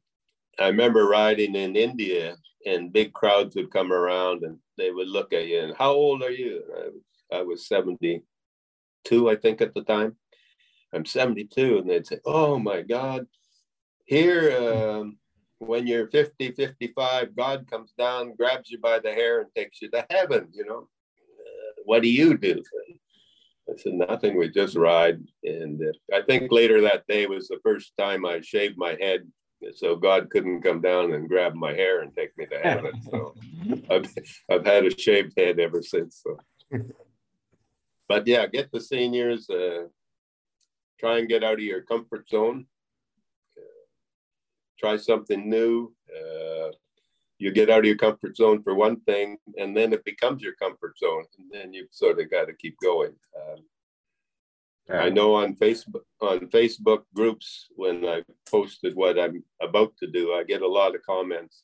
I 0.59 0.69
remember 0.69 1.07
riding 1.07 1.57
in 1.57 1.77
India 1.77 2.37
and 2.67 2.93
big 2.93 3.13
crowds 3.13 3.57
would 3.57 3.71
come 3.71 3.93
around 3.93 4.45
and 4.45 4.59
they 4.77 4.91
would 4.91 5.09
look 5.09 5.33
at 5.33 5.49
you 5.49 5.61
and 5.61 5.77
how 5.77 5.93
old 5.93 6.23
are 6.23 6.31
you? 6.31 6.63
I, 7.33 7.39
I, 7.39 7.43
was 7.43 7.67
72, 7.67 9.31
I 9.31 9.37
think 9.37 9.61
at 9.61 9.75
the 9.75 9.83
time. 9.83 10.17
I'm 10.93 11.05
72. 11.05 11.79
And 11.79 11.91
they'd 11.91 12.07
say, 12.07 12.21
oh 12.25 12.59
my 12.59 12.83
God, 12.83 13.27
here, 14.05 14.57
um, 14.57 15.19
when 15.59 15.87
you're 15.87 16.09
50, 16.09 16.53
55, 16.53 17.35
God 17.35 17.69
comes 17.71 17.93
down, 17.99 18.37
grabs 18.37 18.71
you 18.71 18.79
by 18.79 18.99
the 18.99 19.11
hair 19.11 19.41
and 19.41 19.51
takes 19.55 19.81
you 19.81 19.91
to 19.91 20.07
heaven, 20.11 20.49
you 20.53 20.65
know. 20.65 20.89
Uh, 21.41 21.83
what 21.85 22.03
do 22.03 22.09
you 22.09 22.37
do? 22.37 22.63
I 23.69 23.77
said, 23.77 23.95
nothing, 23.95 24.37
we 24.37 24.51
just 24.51 24.77
ride. 24.77 25.21
And 25.43 25.81
uh, 25.83 26.17
I 26.17 26.23
think 26.23 26.53
later 26.53 26.81
that 26.83 27.07
day 27.07 27.27
was 27.27 27.49
the 27.49 27.61
first 27.63 27.93
time 27.99 28.27
I 28.27 28.41
shaved 28.41 28.77
my 28.77 28.97
head 29.01 29.27
so 29.73 29.97
God 29.97 30.31
couldn't 30.31 30.63
come 30.63 30.81
down 30.81 31.13
and 31.13 31.29
grab 31.29 31.55
my 31.55 31.73
hair 31.73 32.03
and 32.03 32.15
take 32.15 32.37
me 32.37 32.47
to 32.47 32.59
heaven. 32.59 32.93
So 33.11 33.35
I've, 33.91 34.13
I've 34.51 34.67
had 34.67 34.85
a 34.85 34.99
shaved 34.99 35.33
head 35.37 35.59
ever 35.59 35.83
since. 35.83 36.23
So. 36.23 36.37
But 38.09 38.27
yeah, 38.27 38.47
get 38.47 38.71
the 38.71 38.81
seniors, 38.81 39.49
uh, 39.49 39.85
try 41.01 41.19
and 41.19 41.29
get 41.29 41.43
out 41.43 41.55
of 41.55 41.61
your 41.61 41.83
comfort 41.83 42.29
zone, 42.29 42.67
uh, 43.57 43.63
try 44.79 44.97
something 44.97 45.49
new. 45.49 45.95
You 47.39 47.53
get 47.53 47.71
out 47.71 47.81
of 47.81 47.85
your 47.85 47.97
comfort 47.97 48.37
zone 48.37 48.63
for 48.63 48.75
one 48.75 49.01
thing, 49.01 49.39
and 49.59 49.77
then 49.77 49.93
it 49.93 50.05
becomes 50.05 50.43
your 50.43 50.55
comfort 50.55 50.97
zone, 50.99 51.25
and 51.39 51.51
then 51.51 51.73
you've 51.73 51.93
sort 51.93 52.21
of 52.21 52.31
got 52.31 52.47
to 52.47 52.55
keep 52.55 52.77
going. 52.81 53.15
Um, 53.37 53.65
I 54.91 55.09
know 55.09 55.35
on 55.35 55.57
Facebook 55.57 56.05
on 56.21 56.51
Facebook 56.51 57.05
groups 57.15 57.69
when 57.75 58.05
I 58.07 58.23
posted 58.51 58.95
what 58.95 59.19
I'm 59.19 59.43
about 59.63 59.97
to 59.99 60.07
do, 60.07 60.35
I 60.35 60.45
get 60.45 60.63
a 60.63 60.69
lot 60.69 60.95
of 60.95 61.03
comments 61.03 61.63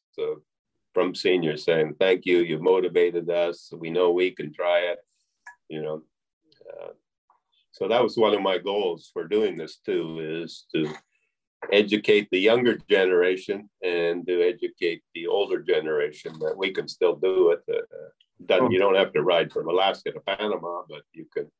from 0.95 1.15
seniors 1.15 1.65
saying, 1.65 1.97
"Thank 2.01 2.25
you, 2.25 2.39
you've 2.39 2.63
motivated 2.63 3.29
us. 3.31 3.73
We 3.77 3.91
know 3.91 4.11
we 4.11 4.31
can 4.31 4.53
try 4.53 4.81
it." 4.81 4.99
You 5.69 5.83
know, 5.83 6.03
uh, 6.73 6.93
so 7.73 7.89
that 7.89 8.03
was 8.03 8.17
one 8.17 8.35
of 8.35 8.43
my 8.43 8.59
goals 8.59 9.11
for 9.13 9.29
doing 9.29 9.57
this 9.57 9.77
too, 9.77 10.43
is 10.43 10.67
to 10.75 10.93
educate 11.73 12.29
the 12.31 12.39
younger 12.39 12.79
generation 12.89 13.69
and 13.83 14.27
to 14.27 14.43
educate 14.43 15.03
the 15.15 15.27
older 15.27 15.61
generation 15.61 16.33
that 16.41 16.57
we 16.57 16.73
can 16.73 16.89
still 16.89 17.17
do 17.17 17.51
it. 17.51 17.61
Uh, 17.69 18.55
oh. 18.61 18.71
You 18.71 18.79
don't 18.79 18.97
have 18.97 19.13
to 19.13 19.23
ride 19.23 19.53
from 19.53 19.69
Alaska 19.69 20.13
to 20.13 20.21
Panama, 20.21 20.83
but 20.89 21.03
you 21.13 21.27
can 21.35 21.51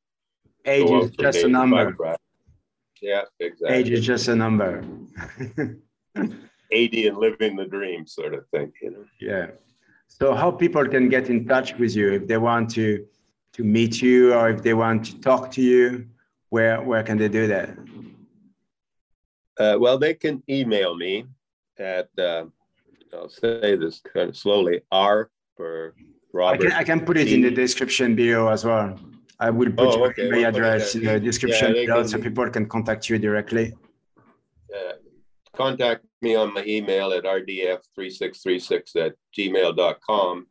Age 0.65 0.89
is 0.89 1.11
just 1.11 1.43
a 1.43 1.47
number. 1.47 1.95
Yeah, 3.01 3.23
exactly. 3.39 3.77
Age 3.77 3.89
is 3.89 4.05
just 4.05 4.27
a 4.27 4.35
number. 4.35 4.83
80 6.71 7.07
and 7.07 7.17
living 7.17 7.55
the 7.55 7.65
dream 7.65 8.05
sort 8.07 8.33
of 8.33 8.47
thing, 8.49 8.71
you 8.81 8.91
know. 8.91 9.05
Yeah. 9.19 9.47
So 10.07 10.33
how 10.33 10.51
people 10.51 10.87
can 10.87 11.09
get 11.09 11.29
in 11.29 11.47
touch 11.47 11.75
with 11.77 11.95
you 11.95 12.11
if 12.13 12.27
they 12.27 12.37
want 12.37 12.69
to 12.71 13.05
to 13.53 13.63
meet 13.63 14.01
you 14.01 14.33
or 14.33 14.49
if 14.49 14.61
they 14.63 14.73
want 14.73 15.03
to 15.05 15.19
talk 15.19 15.51
to 15.51 15.61
you, 15.61 16.07
where 16.49 16.81
where 16.81 17.03
can 17.03 17.17
they 17.17 17.29
do 17.29 17.47
that? 17.47 17.69
Uh, 19.61 19.77
well, 19.77 19.97
they 19.97 20.15
can 20.15 20.41
email 20.49 20.95
me 20.95 21.25
at 21.77 22.09
uh, 22.17 22.45
I'll 23.13 23.29
say 23.29 23.75
this 23.75 24.01
kind 24.13 24.29
of 24.29 24.37
slowly. 24.37 24.81
R 24.91 25.29
for 25.55 25.93
Robert. 26.33 26.67
I 26.67 26.69
can, 26.69 26.71
I 26.81 26.83
can 26.83 26.99
put 27.05 27.17
it 27.17 27.27
in 27.31 27.41
the 27.41 27.51
description 27.51 28.15
below 28.15 28.47
as 28.47 28.65
well. 28.65 28.99
I 29.39 29.49
will 29.49 29.71
put 29.71 29.87
oh, 29.87 30.05
okay. 30.05 30.29
my 30.29 30.43
address 30.49 30.95
in 30.95 31.03
the 31.03 31.19
description 31.19 31.75
yeah, 31.75 31.85
below 31.85 32.05
so 32.07 32.17
people 32.17 32.49
can 32.49 32.67
contact 32.67 33.09
you 33.09 33.19
directly. 33.19 33.73
Uh, 34.75 34.93
contact 35.55 36.05
me 36.21 36.35
on 36.35 36.53
my 36.53 36.63
email 36.65 37.11
at 37.11 37.23
rdf3636 37.23 38.95
at 39.05 39.13
gmail.com 39.37 40.47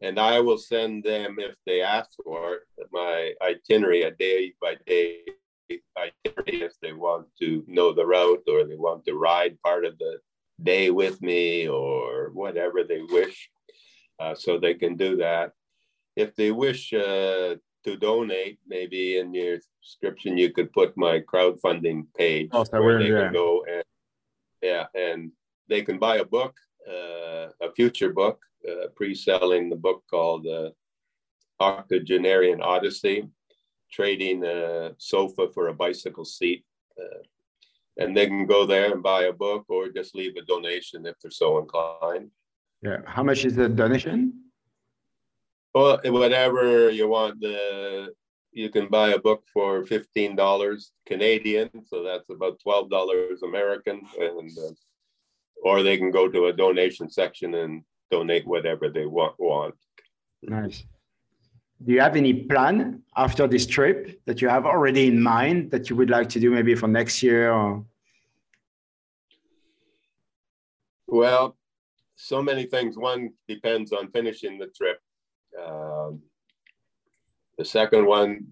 and 0.00 0.18
I 0.18 0.40
will 0.40 0.58
send 0.58 1.04
them 1.04 1.36
if 1.38 1.56
they 1.66 1.82
ask 1.82 2.10
for 2.24 2.54
it, 2.78 2.88
my 2.92 3.32
itinerary, 3.42 4.02
a 4.02 4.12
day 4.12 4.54
by 4.60 4.76
day 4.86 5.24
if 5.68 6.72
they 6.80 6.92
want 6.92 7.26
to 7.40 7.64
know 7.66 7.92
the 7.92 8.06
route 8.06 8.42
or 8.48 8.64
they 8.64 8.76
want 8.76 9.04
to 9.04 9.14
ride 9.14 9.60
part 9.62 9.84
of 9.84 9.98
the 9.98 10.18
day 10.62 10.90
with 10.90 11.20
me 11.22 11.68
or 11.68 12.30
whatever 12.32 12.82
they 12.84 13.02
wish. 13.02 13.50
Uh, 14.18 14.34
so 14.34 14.58
they 14.58 14.74
can 14.74 14.96
do 14.96 15.16
that. 15.16 15.52
If 16.16 16.34
they 16.34 16.50
wish 16.50 16.92
uh, 16.92 17.54
to 17.84 17.96
donate, 18.00 18.58
maybe 18.66 19.18
in 19.18 19.32
your 19.32 19.58
description 19.82 20.36
you 20.36 20.52
could 20.52 20.72
put 20.72 20.96
my 20.96 21.20
crowdfunding 21.20 22.06
page 22.16 22.50
oh, 22.52 22.64
where 22.70 22.98
they 22.98 23.10
can 23.10 23.32
go 23.32 23.64
and 23.70 23.84
yeah, 24.60 24.86
and 24.94 25.30
they 25.68 25.82
can 25.82 25.98
buy 25.98 26.16
a 26.16 26.24
book, 26.24 26.56
uh, 26.88 27.48
a 27.62 27.72
future 27.76 28.12
book, 28.12 28.40
uh, 28.68 28.88
pre-selling 28.96 29.68
the 29.68 29.76
book 29.76 30.02
called 30.10 30.46
uh, 30.46 30.70
Octogenarian 31.60 32.60
Odyssey, 32.60 33.28
trading 33.90 34.44
a 34.44 34.92
sofa 34.98 35.48
for 35.52 35.68
a 35.68 35.74
bicycle 35.74 36.24
seat. 36.24 36.64
Uh, 36.98 37.22
and 37.98 38.16
they 38.16 38.26
can 38.26 38.46
go 38.46 38.64
there 38.64 38.92
and 38.92 39.02
buy 39.02 39.24
a 39.24 39.32
book 39.32 39.64
or 39.68 39.88
just 39.88 40.14
leave 40.14 40.36
a 40.36 40.42
donation 40.42 41.04
if 41.06 41.16
they're 41.20 41.30
so 41.30 41.58
inclined. 41.58 42.30
Yeah. 42.82 42.98
How 43.06 43.22
much 43.22 43.44
is 43.44 43.56
the 43.56 43.68
donation? 43.68 44.44
Well, 45.74 46.00
whatever 46.04 46.90
you 46.90 47.08
want. 47.08 47.40
The 47.40 48.12
you 48.52 48.70
can 48.70 48.88
buy 48.88 49.10
a 49.10 49.18
book 49.18 49.44
for 49.52 49.84
fifteen 49.84 50.34
dollars 50.34 50.92
Canadian, 51.06 51.70
so 51.84 52.02
that's 52.02 52.28
about 52.30 52.58
twelve 52.60 52.90
dollars 52.90 53.42
American, 53.42 54.00
and 54.18 54.50
uh, 54.58 54.72
or 55.62 55.82
they 55.82 55.96
can 55.96 56.10
go 56.10 56.28
to 56.28 56.46
a 56.46 56.52
donation 56.52 57.10
section 57.10 57.54
and 57.54 57.82
donate 58.10 58.46
whatever 58.46 58.88
they 58.88 59.06
want. 59.06 59.34
want. 59.38 59.74
Nice. 60.42 60.84
Do 61.84 61.92
you 61.92 62.00
have 62.00 62.16
any 62.16 62.34
plan 62.34 63.02
after 63.16 63.46
this 63.46 63.66
trip 63.66 64.20
that 64.24 64.42
you 64.42 64.48
have 64.48 64.66
already 64.66 65.06
in 65.06 65.22
mind 65.22 65.70
that 65.70 65.88
you 65.88 65.96
would 65.96 66.10
like 66.10 66.28
to 66.30 66.40
do 66.40 66.50
maybe 66.50 66.74
for 66.74 66.88
next 66.88 67.22
year 67.22 67.52
or? 67.52 67.84
Well, 71.06 71.56
so 72.16 72.42
many 72.42 72.64
things. 72.64 72.98
One 72.98 73.30
depends 73.46 73.92
on 73.92 74.10
finishing 74.10 74.58
the 74.58 74.66
trip. 74.66 74.98
Um, 75.64 76.20
the 77.56 77.64
second 77.64 78.06
one, 78.06 78.46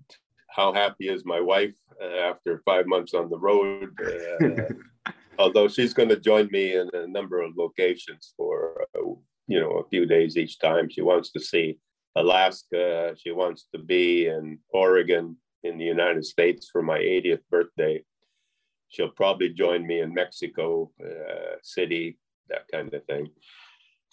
how 0.49 0.73
happy 0.73 1.09
is 1.09 1.25
my 1.25 1.41
wife 1.41 1.75
uh, 2.01 2.31
after 2.31 2.63
five 2.65 2.87
months 2.87 3.13
on 3.13 3.29
the 3.29 3.39
road? 3.39 3.91
Uh, 4.01 5.11
although 5.39 5.69
she's 5.69 5.93
going 5.93 6.09
to 6.09 6.19
join 6.19 6.49
me 6.51 6.77
in 6.77 6.89
a 6.95 7.07
number 7.07 7.43
of 7.43 7.57
locations 7.57 8.33
for 8.37 8.87
uh, 8.97 9.01
you 9.49 9.61
know 9.61 9.79
a 9.79 9.89
few 9.89 10.07
days 10.07 10.37
each 10.37 10.59
time. 10.59 10.89
She 10.89 11.03
wants 11.03 11.31
to 11.33 11.41
see 11.41 11.79
Alaska. 12.17 13.15
She 13.19 13.31
wants 13.31 13.67
to 13.73 13.79
be 13.79 14.27
in 14.27 14.59
Oregon 14.71 15.37
in 15.63 15.79
the 15.79 15.85
United 15.85 16.25
States 16.25 16.69
for 16.71 16.83
my 16.83 16.99
80th 16.99 17.43
birthday. 17.51 18.03
She'll 18.89 19.11
probably 19.11 19.51
join 19.51 19.87
me 19.87 20.01
in 20.01 20.15
Mexico 20.15 20.91
uh, 21.05 21.57
City, 21.63 22.19
that 22.49 22.67
kind 22.73 22.93
of 22.95 23.05
thing. 23.05 23.29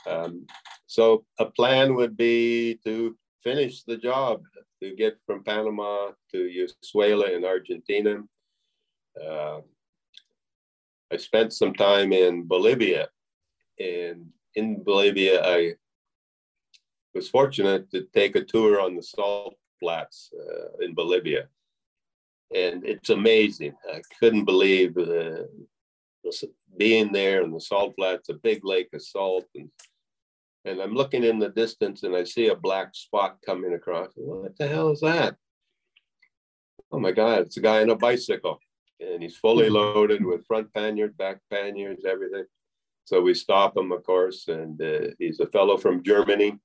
Um, 0.05 0.45
so 0.87 1.25
a 1.39 1.45
plan 1.45 1.95
would 1.95 2.17
be 2.17 2.79
to 2.83 3.15
finish 3.43 3.83
the 3.83 3.97
job, 3.97 4.41
to 4.81 4.95
get 4.95 5.17
from 5.25 5.43
Panama 5.43 6.11
to 6.31 6.67
Ushuaia 6.83 7.35
in 7.35 7.45
Argentina. 7.45 8.23
Uh, 9.21 9.59
I 11.11 11.17
spent 11.17 11.53
some 11.53 11.73
time 11.73 12.11
in 12.11 12.47
Bolivia, 12.47 13.07
and 13.79 14.27
in 14.55 14.83
Bolivia, 14.83 15.45
I 15.45 15.75
was 17.13 17.29
fortunate 17.29 17.89
to 17.91 18.07
take 18.13 18.35
a 18.35 18.43
tour 18.43 18.79
on 18.79 18.95
the 18.95 19.03
salt 19.03 19.55
flats 19.79 20.31
uh, 20.33 20.83
in 20.83 20.93
Bolivia. 20.93 21.47
And 22.55 22.85
it's 22.85 23.09
amazing. 23.09 23.73
I 23.91 24.01
couldn't 24.19 24.45
believe 24.45 24.97
uh, 24.97 25.43
being 26.77 27.11
there 27.11 27.41
in 27.43 27.51
the 27.51 27.59
salt 27.59 27.93
flats, 27.95 28.29
a 28.29 28.33
big 28.33 28.63
lake 28.63 28.89
of 28.93 29.01
salt, 29.01 29.45
and 29.55 29.69
and 30.65 30.79
I'm 30.79 30.93
looking 30.93 31.25
in 31.25 31.39
the 31.39 31.49
distance 31.49 32.03
and 32.03 32.15
I 32.15 32.23
see 32.23 32.47
a 32.47 32.55
black 32.55 32.95
spot 32.95 33.37
coming 33.45 33.73
across. 33.73 34.11
What 34.15 34.57
the 34.57 34.65
hell 34.65 34.91
is 34.91 35.01
that? 35.01 35.35
Oh 36.89 36.99
my 36.99 37.11
God, 37.11 37.41
it's 37.41 37.57
a 37.57 37.61
guy 37.61 37.81
on 37.81 37.89
a 37.89 37.95
bicycle 37.95 38.59
and 38.99 39.21
he's 39.21 39.35
fully 39.35 39.67
hmm. 39.67 39.73
loaded 39.73 40.25
with 40.25 40.45
front 40.45 40.73
panniers, 40.73 41.13
back 41.17 41.39
panniers, 41.51 42.05
everything. 42.07 42.45
So 43.05 43.21
we 43.21 43.33
stop 43.33 43.75
him, 43.75 43.91
of 43.91 44.03
course, 44.03 44.47
and 44.47 44.81
uh, 44.81 45.07
he's 45.19 45.41
a 45.41 45.47
fellow 45.47 45.77
from 45.77 46.03
Germany 46.03 46.57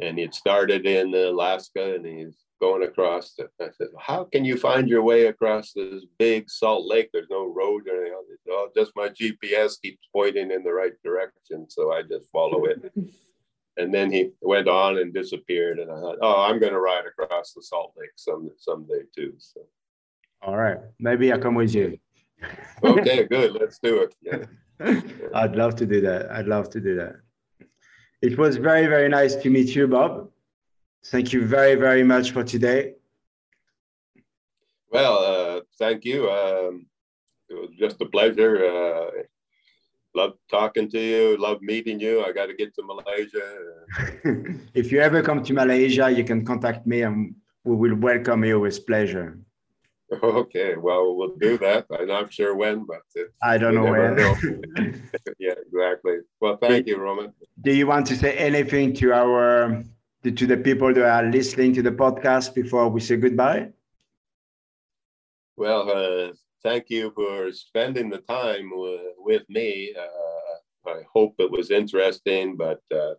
and 0.00 0.16
he 0.16 0.22
had 0.22 0.34
started 0.34 0.86
in 0.86 1.14
Alaska 1.14 1.94
and 1.94 2.04
he's 2.06 2.36
going 2.60 2.82
across. 2.82 3.34
The, 3.34 3.48
I 3.60 3.70
said, 3.76 3.88
How 3.98 4.24
can 4.24 4.44
you 4.44 4.56
find 4.56 4.88
your 4.88 5.02
way 5.02 5.26
across 5.26 5.72
this 5.72 6.04
big 6.18 6.50
salt 6.50 6.86
lake? 6.86 7.10
There's 7.12 7.30
no 7.30 7.46
road 7.46 7.88
or 7.88 8.02
anything. 8.02 8.36
Said, 8.44 8.52
oh, 8.52 8.68
just 8.76 8.92
my 8.96 9.08
GPS 9.08 9.80
keeps 9.80 10.06
pointing 10.12 10.50
in 10.50 10.62
the 10.62 10.72
right 10.72 10.92
direction. 11.04 11.68
So 11.68 11.92
I 11.92 12.02
just 12.02 12.30
follow 12.30 12.64
it. 12.66 12.92
and 13.76 13.92
then 13.92 14.12
he 14.12 14.30
went 14.40 14.68
on 14.68 14.98
and 14.98 15.12
disappeared. 15.12 15.78
And 15.78 15.90
I 15.90 16.00
thought, 16.00 16.18
Oh, 16.22 16.42
I'm 16.42 16.60
going 16.60 16.72
to 16.72 16.80
ride 16.80 17.04
across 17.06 17.52
the 17.52 17.62
salt 17.62 17.94
lake 17.98 18.10
some, 18.16 18.50
someday 18.58 19.02
too. 19.16 19.34
So. 19.38 19.60
All 20.42 20.56
right. 20.56 20.78
Maybe 20.98 21.32
I'll 21.32 21.38
come 21.38 21.54
with 21.54 21.74
you. 21.74 21.98
okay, 22.82 23.26
good. 23.26 23.52
Let's 23.52 23.78
do 23.78 24.00
it. 24.02 24.14
Yeah. 24.22 24.44
I'd 25.34 25.56
love 25.56 25.76
to 25.76 25.86
do 25.86 26.00
that. 26.00 26.30
I'd 26.30 26.46
love 26.46 26.70
to 26.70 26.80
do 26.80 26.96
that. 26.96 27.16
It 28.22 28.36
was 28.36 28.56
very, 28.56 28.86
very 28.86 29.08
nice 29.08 29.34
to 29.36 29.48
meet 29.48 29.74
you, 29.74 29.88
Bob. 29.88 30.28
Thank 31.06 31.32
you 31.32 31.46
very, 31.46 31.74
very 31.74 32.04
much 32.04 32.32
for 32.32 32.44
today. 32.44 32.94
Well, 34.90 35.16
uh, 35.18 35.60
thank 35.78 36.04
you. 36.04 36.28
Um, 36.30 36.86
it 37.48 37.54
was 37.54 37.70
just 37.78 38.00
a 38.02 38.06
pleasure. 38.06 38.64
Uh, 38.64 39.22
love 40.14 40.34
talking 40.50 40.90
to 40.90 41.00
you. 41.00 41.36
Love 41.38 41.62
meeting 41.62 41.98
you. 41.98 42.22
I 42.22 42.32
got 42.32 42.46
to 42.46 42.54
get 42.54 42.74
to 42.74 42.82
Malaysia. 42.82 43.48
if 44.74 44.92
you 44.92 45.00
ever 45.00 45.22
come 45.22 45.42
to 45.42 45.54
Malaysia, 45.54 46.10
you 46.10 46.24
can 46.24 46.44
contact 46.44 46.86
me 46.86 47.02
and 47.02 47.34
we 47.64 47.74
will 47.74 47.96
welcome 47.96 48.44
you 48.44 48.60
with 48.60 48.86
pleasure. 48.86 49.38
Okay, 50.12 50.76
well, 50.76 51.14
we'll 51.14 51.36
do 51.36 51.56
that. 51.58 51.86
I'm 51.96 52.08
not 52.08 52.32
sure 52.32 52.56
when, 52.56 52.84
but 52.84 53.02
I 53.42 53.58
don't 53.58 53.76
know 53.76 53.84
when. 53.84 54.16
Know. 54.16 54.36
yeah, 55.38 55.54
exactly. 55.66 56.18
Well, 56.40 56.56
thank 56.56 56.86
do, 56.86 56.92
you, 56.92 56.98
Roman. 56.98 57.32
Do 57.62 57.72
you 57.72 57.86
want 57.86 58.06
to 58.08 58.16
say 58.16 58.36
anything 58.36 58.92
to 58.94 59.12
our 59.12 59.84
to 60.24 60.46
the 60.46 60.56
people 60.56 60.92
that 60.92 61.04
are 61.04 61.30
listening 61.30 61.72
to 61.74 61.82
the 61.82 61.92
podcast 61.92 62.54
before 62.54 62.88
we 62.88 63.00
say 63.00 63.16
goodbye? 63.16 63.68
Well, 65.56 65.90
uh, 65.90 66.32
thank 66.62 66.90
you 66.90 67.12
for 67.14 67.52
spending 67.52 68.10
the 68.10 68.18
time 68.18 68.70
with 69.18 69.48
me. 69.48 69.94
Uh, 69.96 70.90
I 70.90 71.02
hope 71.12 71.34
it 71.38 71.50
was 71.50 71.70
interesting, 71.70 72.56
but 72.56 72.80
uh, 72.94 73.14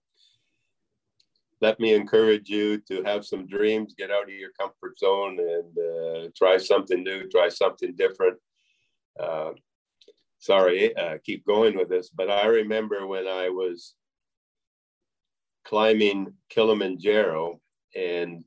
let 1.61 1.79
me 1.79 1.93
encourage 1.93 2.49
you 2.49 2.79
to 2.79 3.03
have 3.03 3.23
some 3.23 3.47
dreams, 3.47 3.93
get 3.95 4.09
out 4.09 4.23
of 4.23 4.29
your 4.29 4.49
comfort 4.59 4.97
zone, 4.97 5.37
and 5.39 5.77
uh, 5.77 6.29
try 6.35 6.57
something 6.57 7.03
new, 7.03 7.29
try 7.29 7.49
something 7.49 7.95
different. 7.95 8.37
Uh, 9.19 9.51
sorry, 10.39 10.95
uh, 10.97 11.17
keep 11.23 11.45
going 11.45 11.77
with 11.77 11.89
this, 11.89 12.09
but 12.09 12.31
I 12.31 12.47
remember 12.47 13.05
when 13.05 13.27
I 13.27 13.49
was 13.49 13.93
climbing 15.63 16.33
Kilimanjaro, 16.49 17.61
and 17.95 18.43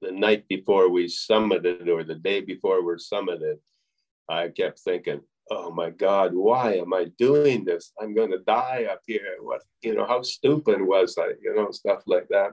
the 0.00 0.12
night 0.12 0.46
before 0.48 0.88
we 0.88 1.06
summited, 1.06 1.88
or 1.88 2.04
the 2.04 2.14
day 2.14 2.40
before 2.40 2.84
we're 2.84 2.96
summited, 2.96 3.58
I 4.28 4.48
kept 4.48 4.78
thinking, 4.78 5.22
oh 5.50 5.70
my 5.70 5.90
God, 5.90 6.34
why 6.34 6.74
am 6.74 6.94
I 6.94 7.06
doing 7.18 7.64
this? 7.64 7.92
I'm 8.00 8.14
going 8.14 8.30
to 8.30 8.38
die 8.38 8.88
up 8.90 9.00
here. 9.06 9.36
What, 9.40 9.62
you 9.82 9.94
know, 9.94 10.06
how 10.06 10.22
stupid 10.22 10.80
was 10.80 11.16
I? 11.18 11.32
You 11.42 11.54
know, 11.54 11.70
stuff 11.70 12.02
like 12.06 12.28
that. 12.28 12.52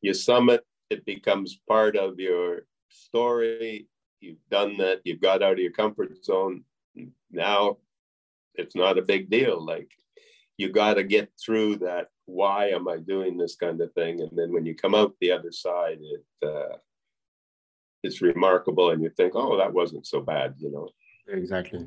You 0.00 0.14
summit, 0.14 0.64
it 0.88 1.04
becomes 1.04 1.60
part 1.68 1.96
of 1.96 2.18
your 2.18 2.66
story. 2.88 3.88
You've 4.20 4.44
done 4.50 4.76
that, 4.78 5.00
you've 5.04 5.20
got 5.20 5.42
out 5.42 5.54
of 5.54 5.58
your 5.58 5.72
comfort 5.72 6.24
zone. 6.24 6.64
Now 7.30 7.78
it's 8.54 8.76
not 8.76 8.98
a 8.98 9.02
big 9.02 9.30
deal. 9.30 9.64
Like 9.64 9.90
you 10.56 10.70
got 10.70 10.94
to 10.94 11.02
get 11.02 11.30
through 11.42 11.76
that. 11.78 12.08
Why 12.26 12.68
am 12.68 12.86
I 12.86 12.98
doing 12.98 13.36
this 13.36 13.56
kind 13.56 13.80
of 13.80 13.92
thing? 13.94 14.20
And 14.20 14.30
then 14.32 14.52
when 14.52 14.66
you 14.66 14.74
come 14.74 14.94
out 14.94 15.14
the 15.20 15.32
other 15.32 15.50
side, 15.50 15.98
it, 16.00 16.46
uh, 16.46 16.76
it's 18.02 18.22
remarkable 18.22 18.90
and 18.90 19.02
you 19.02 19.10
think, 19.10 19.32
oh, 19.34 19.56
that 19.58 19.72
wasn't 19.72 20.06
so 20.06 20.20
bad, 20.20 20.54
you 20.58 20.70
know. 20.70 20.88
Exactly. 21.28 21.86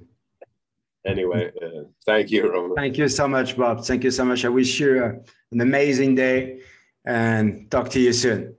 Anyway, 1.05 1.51
uh, 1.61 1.83
thank 2.05 2.31
you, 2.31 2.49
Roman. 2.49 2.75
Thank 2.75 2.97
you 2.97 3.09
so 3.09 3.27
much, 3.27 3.57
Bob. 3.57 3.83
Thank 3.83 4.03
you 4.05 4.11
so 4.11 4.23
much. 4.23 4.45
I 4.45 4.49
wish 4.49 4.79
you 4.79 5.03
uh, 5.03 5.11
an 5.51 5.61
amazing 5.61 6.15
day 6.15 6.61
and 7.05 7.69
talk 7.69 7.89
to 7.89 7.99
you 7.99 8.13
soon. 8.13 8.55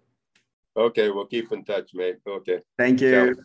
Okay, 0.77 1.09
we'll 1.09 1.27
keep 1.27 1.51
in 1.53 1.65
touch, 1.65 1.95
mate. 1.95 2.19
Okay. 2.27 2.61
Thank 2.77 3.01
you. 3.01 3.35
Ciao. 3.35 3.43